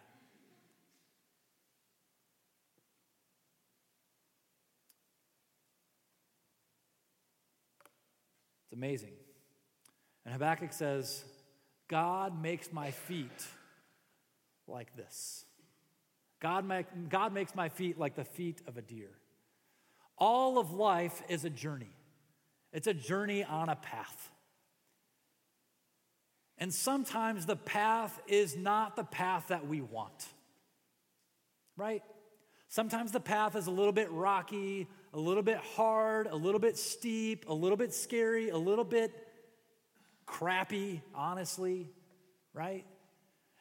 It's 8.70 8.76
amazing. 8.76 9.14
And 10.26 10.34
Habakkuk 10.34 10.74
says, 10.74 11.24
God 11.88 12.40
makes 12.40 12.72
my 12.72 12.92
feet 12.92 13.48
like 14.68 14.96
this. 14.96 15.44
God, 16.40 16.66
make, 16.66 16.86
God 17.10 17.34
makes 17.34 17.56
my 17.56 17.70
feet 17.70 17.98
like 17.98 18.16
the 18.16 18.24
feet 18.24 18.62
of 18.68 18.78
a 18.78 18.84
deer. 18.84 19.10
All 20.20 20.60
of 20.60 20.72
life 20.72 21.24
is 21.30 21.46
a 21.46 21.50
journey, 21.50 21.96
it's 22.72 22.86
a 22.86 22.94
journey 22.94 23.44
on 23.44 23.70
a 23.70 23.76
path. 23.76 24.30
And 26.60 26.72
sometimes 26.72 27.48
the 27.48 27.56
path 27.56 28.20
is 28.28 28.56
not 28.56 28.98
the 28.98 29.04
path 29.04 29.46
that 29.48 29.66
we 29.66 29.82
want, 29.82 30.28
right? 31.76 32.04
Sometimes 32.70 33.12
the 33.12 33.20
path 33.20 33.56
is 33.56 33.66
a 33.66 33.72
little 33.72 33.92
bit 33.92 34.12
rocky, 34.12 34.88
a 35.14 35.20
little 35.20 35.42
bit 35.42 35.58
hard, 35.58 36.28
a 36.28 36.36
little 36.36 36.60
bit 36.60 36.78
steep, 36.78 37.50
a 37.50 37.54
little 37.54 37.78
bit 37.78 37.94
scary, 37.94 38.50
a 38.50 38.58
little 38.58 38.86
bit 38.86 39.12
crappy, 40.28 41.02
honestly, 41.16 41.90
right? 42.54 42.86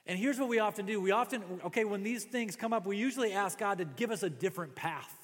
And 0.06 0.18
here's 0.18 0.38
what 0.38 0.50
we 0.50 0.58
often 0.58 0.84
do. 0.84 1.00
We 1.00 1.10
often, 1.10 1.42
okay, 1.64 1.84
when 1.84 2.02
these 2.02 2.24
things 2.24 2.54
come 2.54 2.74
up, 2.74 2.84
we 2.84 2.98
usually 2.98 3.32
ask 3.32 3.58
God 3.58 3.78
to 3.78 3.86
give 3.86 4.10
us 4.10 4.22
a 4.22 4.30
different 4.30 4.74
path. 4.74 5.14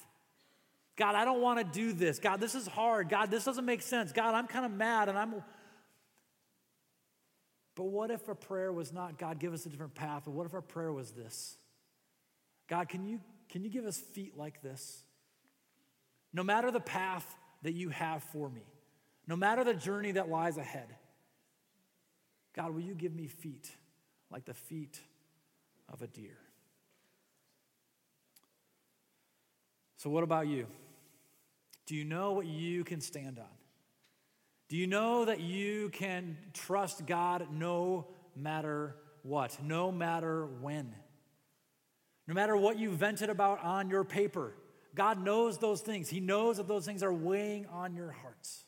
God, 0.95 1.13
I 1.13 1.23
don't 1.23 1.41
want 1.41 1.59
to 1.59 1.65
do 1.65 1.93
this. 1.93 2.17
God, 2.17 2.39
this 2.39 2.55
is 2.55 2.65
hard. 2.65 3.07
God, 3.07 3.29
this 3.29 3.43
doesn't 3.43 3.65
make 3.65 3.83
sense. 3.83 4.11
God, 4.11 4.33
I'm 4.33 4.47
kind 4.47 4.65
of 4.65 4.71
mad 4.71 5.09
and 5.09 5.17
I'm. 5.17 5.43
But 7.75 7.83
what 7.83 8.09
if 8.09 8.27
a 8.29 8.35
prayer 8.35 8.73
was 8.73 8.91
not, 8.91 9.19
God, 9.19 9.37
give 9.37 9.53
us 9.53 9.65
a 9.67 9.69
different 9.69 9.93
path? 9.93 10.23
But 10.25 10.31
what 10.31 10.47
if 10.47 10.55
our 10.55 10.61
prayer 10.61 10.91
was 10.91 11.11
this? 11.11 11.57
God, 12.67 12.89
can 12.89 13.05
you, 13.05 13.19
can 13.49 13.63
you 13.63 13.69
give 13.69 13.85
us 13.85 13.97
feet 13.97 14.37
like 14.37 14.61
this? 14.61 15.03
No 16.33 16.43
matter 16.43 16.71
the 16.71 16.79
path 16.79 17.25
that 17.63 17.73
you 17.73 17.89
have 17.89 18.23
for 18.23 18.49
me, 18.49 18.63
no 19.27 19.35
matter 19.35 19.63
the 19.63 19.73
journey 19.73 20.11
that 20.13 20.29
lies 20.29 20.57
ahead, 20.57 20.95
God, 22.53 22.73
will 22.73 22.81
you 22.81 22.93
give 22.93 23.13
me 23.13 23.27
feet 23.27 23.71
like 24.31 24.45
the 24.45 24.53
feet 24.53 24.99
of 25.91 26.01
a 26.01 26.07
deer? 26.07 26.37
So, 29.97 30.09
what 30.09 30.23
about 30.23 30.47
you? 30.47 30.67
Do 31.85 31.95
you 31.95 32.05
know 32.05 32.33
what 32.33 32.45
you 32.45 32.83
can 32.83 33.01
stand 33.01 33.39
on? 33.39 33.45
Do 34.67 34.77
you 34.77 34.87
know 34.87 35.25
that 35.25 35.39
you 35.39 35.89
can 35.89 36.37
trust 36.53 37.05
God 37.05 37.47
no 37.51 38.07
matter 38.35 38.95
what, 39.21 39.57
no 39.63 39.91
matter 39.91 40.45
when? 40.45 40.93
No 42.27 42.33
matter 42.33 42.57
what 42.57 42.79
you 42.79 42.91
vented 42.91 43.29
about 43.29 43.63
on 43.63 43.89
your 43.89 44.03
paper, 44.03 44.53
God 44.95 45.23
knows 45.23 45.57
those 45.57 45.81
things. 45.81 46.09
He 46.09 46.19
knows 46.19 46.57
that 46.57 46.67
those 46.67 46.85
things 46.85 47.03
are 47.03 47.13
weighing 47.13 47.65
on 47.67 47.93
your 47.93 48.11
hearts. 48.11 48.63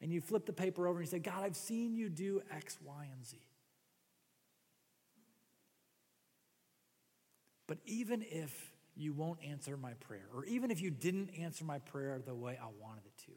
And 0.00 0.12
you 0.12 0.20
flip 0.20 0.46
the 0.46 0.52
paper 0.52 0.86
over 0.86 0.98
and 0.98 1.06
you 1.06 1.10
say, 1.10 1.18
God, 1.18 1.42
I've 1.42 1.56
seen 1.56 1.96
you 1.96 2.08
do 2.08 2.42
X, 2.50 2.78
Y, 2.84 3.08
and 3.12 3.26
Z. 3.26 3.38
But 7.66 7.78
even 7.84 8.24
if 8.30 8.72
you 8.94 9.12
won't 9.12 9.40
answer 9.44 9.76
my 9.76 9.94
prayer, 9.94 10.26
or 10.34 10.44
even 10.44 10.70
if 10.70 10.80
you 10.80 10.90
didn't 10.90 11.30
answer 11.38 11.64
my 11.64 11.78
prayer 11.80 12.20
the 12.24 12.34
way 12.34 12.58
I 12.60 12.66
wanted 12.80 13.04
it 13.06 13.18
to, 13.26 13.32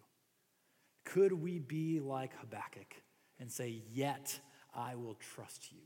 could 1.05 1.33
we 1.33 1.59
be 1.59 1.99
like 1.99 2.37
Habakkuk 2.39 2.93
and 3.39 3.51
say, 3.51 3.81
Yet 3.91 4.39
I 4.73 4.95
will 4.95 5.15
trust 5.15 5.71
you, 5.71 5.79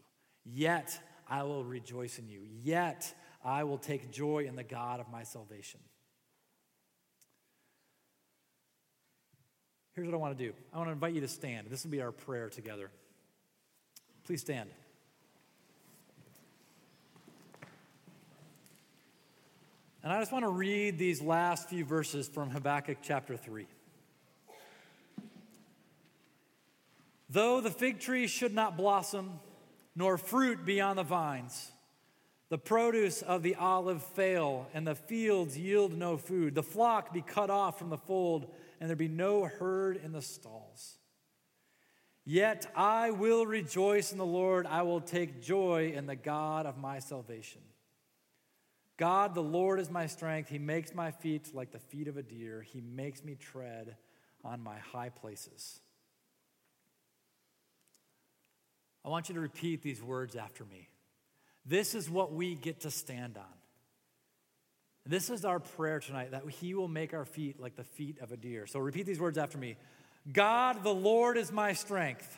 yet 0.44 1.00
I 1.28 1.44
will 1.44 1.64
rejoice 1.64 2.20
in 2.20 2.28
you, 2.28 2.42
yet 2.62 3.14
I 3.44 3.64
will 3.64 3.78
take 3.78 4.12
joy 4.12 4.46
in 4.48 4.56
the 4.56 4.64
God 4.64 5.00
of 5.00 5.10
my 5.12 5.24
salvation? 5.24 5.80
Here's 9.94 10.08
what 10.08 10.16
I 10.16 10.18
want 10.18 10.38
to 10.38 10.44
do 10.44 10.54
I 10.74 10.78
want 10.78 10.88
to 10.88 10.94
invite 10.94 11.14
you 11.14 11.22
to 11.22 11.28
stand. 11.28 11.68
This 11.70 11.84
will 11.84 11.92
be 11.92 12.02
our 12.02 12.12
prayer 12.12 12.50
together. 12.50 12.90
Please 14.26 14.42
stand. 14.42 14.70
And 20.04 20.12
I 20.12 20.20
just 20.20 20.34
want 20.34 20.44
to 20.44 20.52
read 20.52 20.98
these 20.98 21.22
last 21.22 21.70
few 21.70 21.86
verses 21.86 22.28
from 22.28 22.50
Habakkuk 22.50 22.98
chapter 23.02 23.38
3. 23.38 23.66
Though 27.30 27.62
the 27.62 27.72
fig 27.72 28.00
tree 28.00 28.28
should 28.28 28.54
not 28.54 28.76
blossom, 28.76 29.40
nor 29.96 30.18
fruit 30.18 30.66
be 30.66 30.82
on 30.82 30.98
the 30.98 31.04
vines, 31.04 31.72
the 32.54 32.58
produce 32.60 33.24
of 33.24 33.42
the 33.42 33.56
olive 33.56 34.04
fail, 34.04 34.68
and 34.76 34.86
the 34.86 34.94
fields 34.94 35.58
yield 35.58 35.98
no 35.98 36.18
food, 36.18 36.54
the 36.54 36.62
flock 36.62 37.12
be 37.12 37.24
cut 37.24 37.50
off 37.50 37.80
from 37.80 37.90
the 37.90 37.98
fold, 37.98 38.46
and 38.80 38.88
there 38.88 38.96
be 38.96 39.08
no 39.08 39.46
herd 39.46 40.00
in 40.04 40.12
the 40.12 40.22
stalls. 40.22 41.00
Yet 42.24 42.72
I 42.76 43.10
will 43.10 43.48
rejoice 43.48 44.12
in 44.12 44.20
the 44.20 44.26
Lord, 44.28 44.68
I 44.68 44.84
will 44.84 45.02
take 45.02 45.42
joy 45.42 45.94
in 45.96 46.06
the 46.06 46.16
God 46.16 46.68
of 46.68 46.78
my 46.78 47.00
salvation. 47.00 47.64
God, 48.98 49.34
the 49.34 49.42
Lord, 49.42 49.80
is 49.80 49.90
my 49.90 50.06
strength. 50.06 50.48
He 50.48 50.60
makes 50.60 50.94
my 50.94 51.10
feet 51.10 51.56
like 51.56 51.72
the 51.72 51.80
feet 51.80 52.08
of 52.08 52.18
a 52.18 52.22
deer. 52.22 52.62
He 52.62 52.82
makes 52.82 53.24
me 53.24 53.34
tread 53.34 53.96
on 54.44 54.62
my 54.62 54.78
high 54.78 55.10
places. 55.10 55.80
I 59.04 59.10
want 59.10 59.28
you 59.28 59.34
to 59.34 59.42
repeat 59.42 59.82
these 59.82 60.04
words 60.04 60.36
after 60.36 60.64
me. 60.66 60.90
This 61.66 61.96
is 61.96 62.10
what 62.10 62.34
we 62.34 62.56
get 62.56 62.82
to 62.82 62.92
stand 62.92 63.38
on. 63.38 63.44
This 65.06 65.30
is 65.30 65.44
our 65.44 65.60
prayer 65.60 66.00
tonight 66.00 66.32
that 66.32 66.50
He 66.50 66.74
will 66.74 66.88
make 66.88 67.14
our 67.14 67.26
feet 67.26 67.60
like 67.60 67.76
the 67.76 67.84
feet 67.84 68.20
of 68.20 68.32
a 68.32 68.38
deer. 68.38 68.66
So 68.68 68.80
repeat 68.80 69.06
these 69.06 69.20
words 69.20 69.38
after 69.38 69.58
me 69.58 69.76
God, 70.32 70.84
the 70.84 70.94
Lord 70.94 71.38
is 71.38 71.52
my 71.52 71.74
strength. 71.74 72.38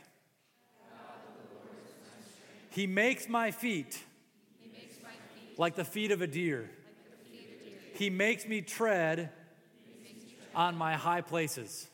He 2.69 2.87
makes 2.87 3.29
my 3.29 3.51
feet 3.51 3.97
like 5.57 5.75
the 5.75 5.85
feet 5.85 6.11
of 6.11 6.21
a 6.21 6.27
deer. 6.27 6.69
He 7.93 8.09
makes 8.09 8.45
me 8.45 8.61
tread 8.61 9.29
on 10.53 10.75
my 10.75 10.95
high 10.95 11.21
places. 11.21 11.87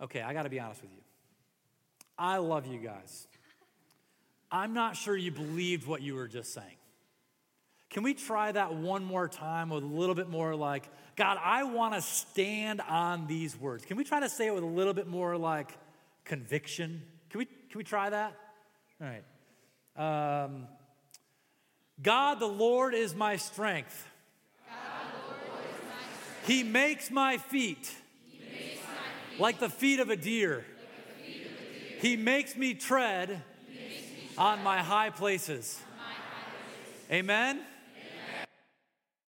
Okay, 0.00 0.20
I 0.20 0.32
got 0.32 0.42
to 0.42 0.50
be 0.50 0.60
honest 0.60 0.82
with 0.82 0.90
you. 0.90 1.05
I 2.18 2.38
love 2.38 2.66
you 2.66 2.78
guys. 2.78 3.28
I'm 4.50 4.74
not 4.74 4.96
sure 4.96 5.16
you 5.16 5.30
believed 5.30 5.86
what 5.86 6.02
you 6.02 6.14
were 6.14 6.28
just 6.28 6.52
saying. 6.54 6.76
Can 7.90 8.02
we 8.02 8.14
try 8.14 8.52
that 8.52 8.74
one 8.74 9.04
more 9.04 9.28
time 9.28 9.70
with 9.70 9.82
a 9.82 9.86
little 9.86 10.14
bit 10.14 10.28
more 10.28 10.54
like, 10.54 10.88
God, 11.16 11.38
I 11.42 11.64
want 11.64 11.94
to 11.94 12.02
stand 12.02 12.80
on 12.80 13.26
these 13.26 13.58
words? 13.58 13.84
Can 13.84 13.96
we 13.96 14.04
try 14.04 14.20
to 14.20 14.28
say 14.28 14.46
it 14.46 14.54
with 14.54 14.62
a 14.64 14.66
little 14.66 14.94
bit 14.94 15.06
more 15.06 15.36
like 15.36 15.76
conviction? 16.24 17.02
Can 17.30 17.38
we, 17.38 17.44
can 17.44 17.78
we 17.78 17.84
try 17.84 18.10
that? 18.10 18.36
All 19.00 19.08
right. 19.08 20.44
Um, 20.44 20.68
God 22.02 22.40
the 22.40 22.46
Lord 22.46 22.94
is 22.94 23.14
my 23.14 23.36
strength. 23.36 24.06
He 26.46 26.62
makes 26.62 27.10
my 27.10 27.38
feet, 27.38 27.92
makes 28.38 28.52
my 28.52 29.30
feet 29.30 29.40
like 29.40 29.58
the 29.58 29.68
feet 29.68 29.98
of 29.98 30.10
a 30.10 30.16
deer. 30.16 30.64
He 32.00 32.16
makes 32.16 32.56
me 32.56 32.74
tread 32.74 33.28
makes 33.28 33.42
me 33.70 34.28
on 34.38 34.62
my 34.62 34.78
places. 35.10 35.80
My 35.98 36.04
high 36.04 36.18
places. 37.08 37.12
Amen. 37.12 37.60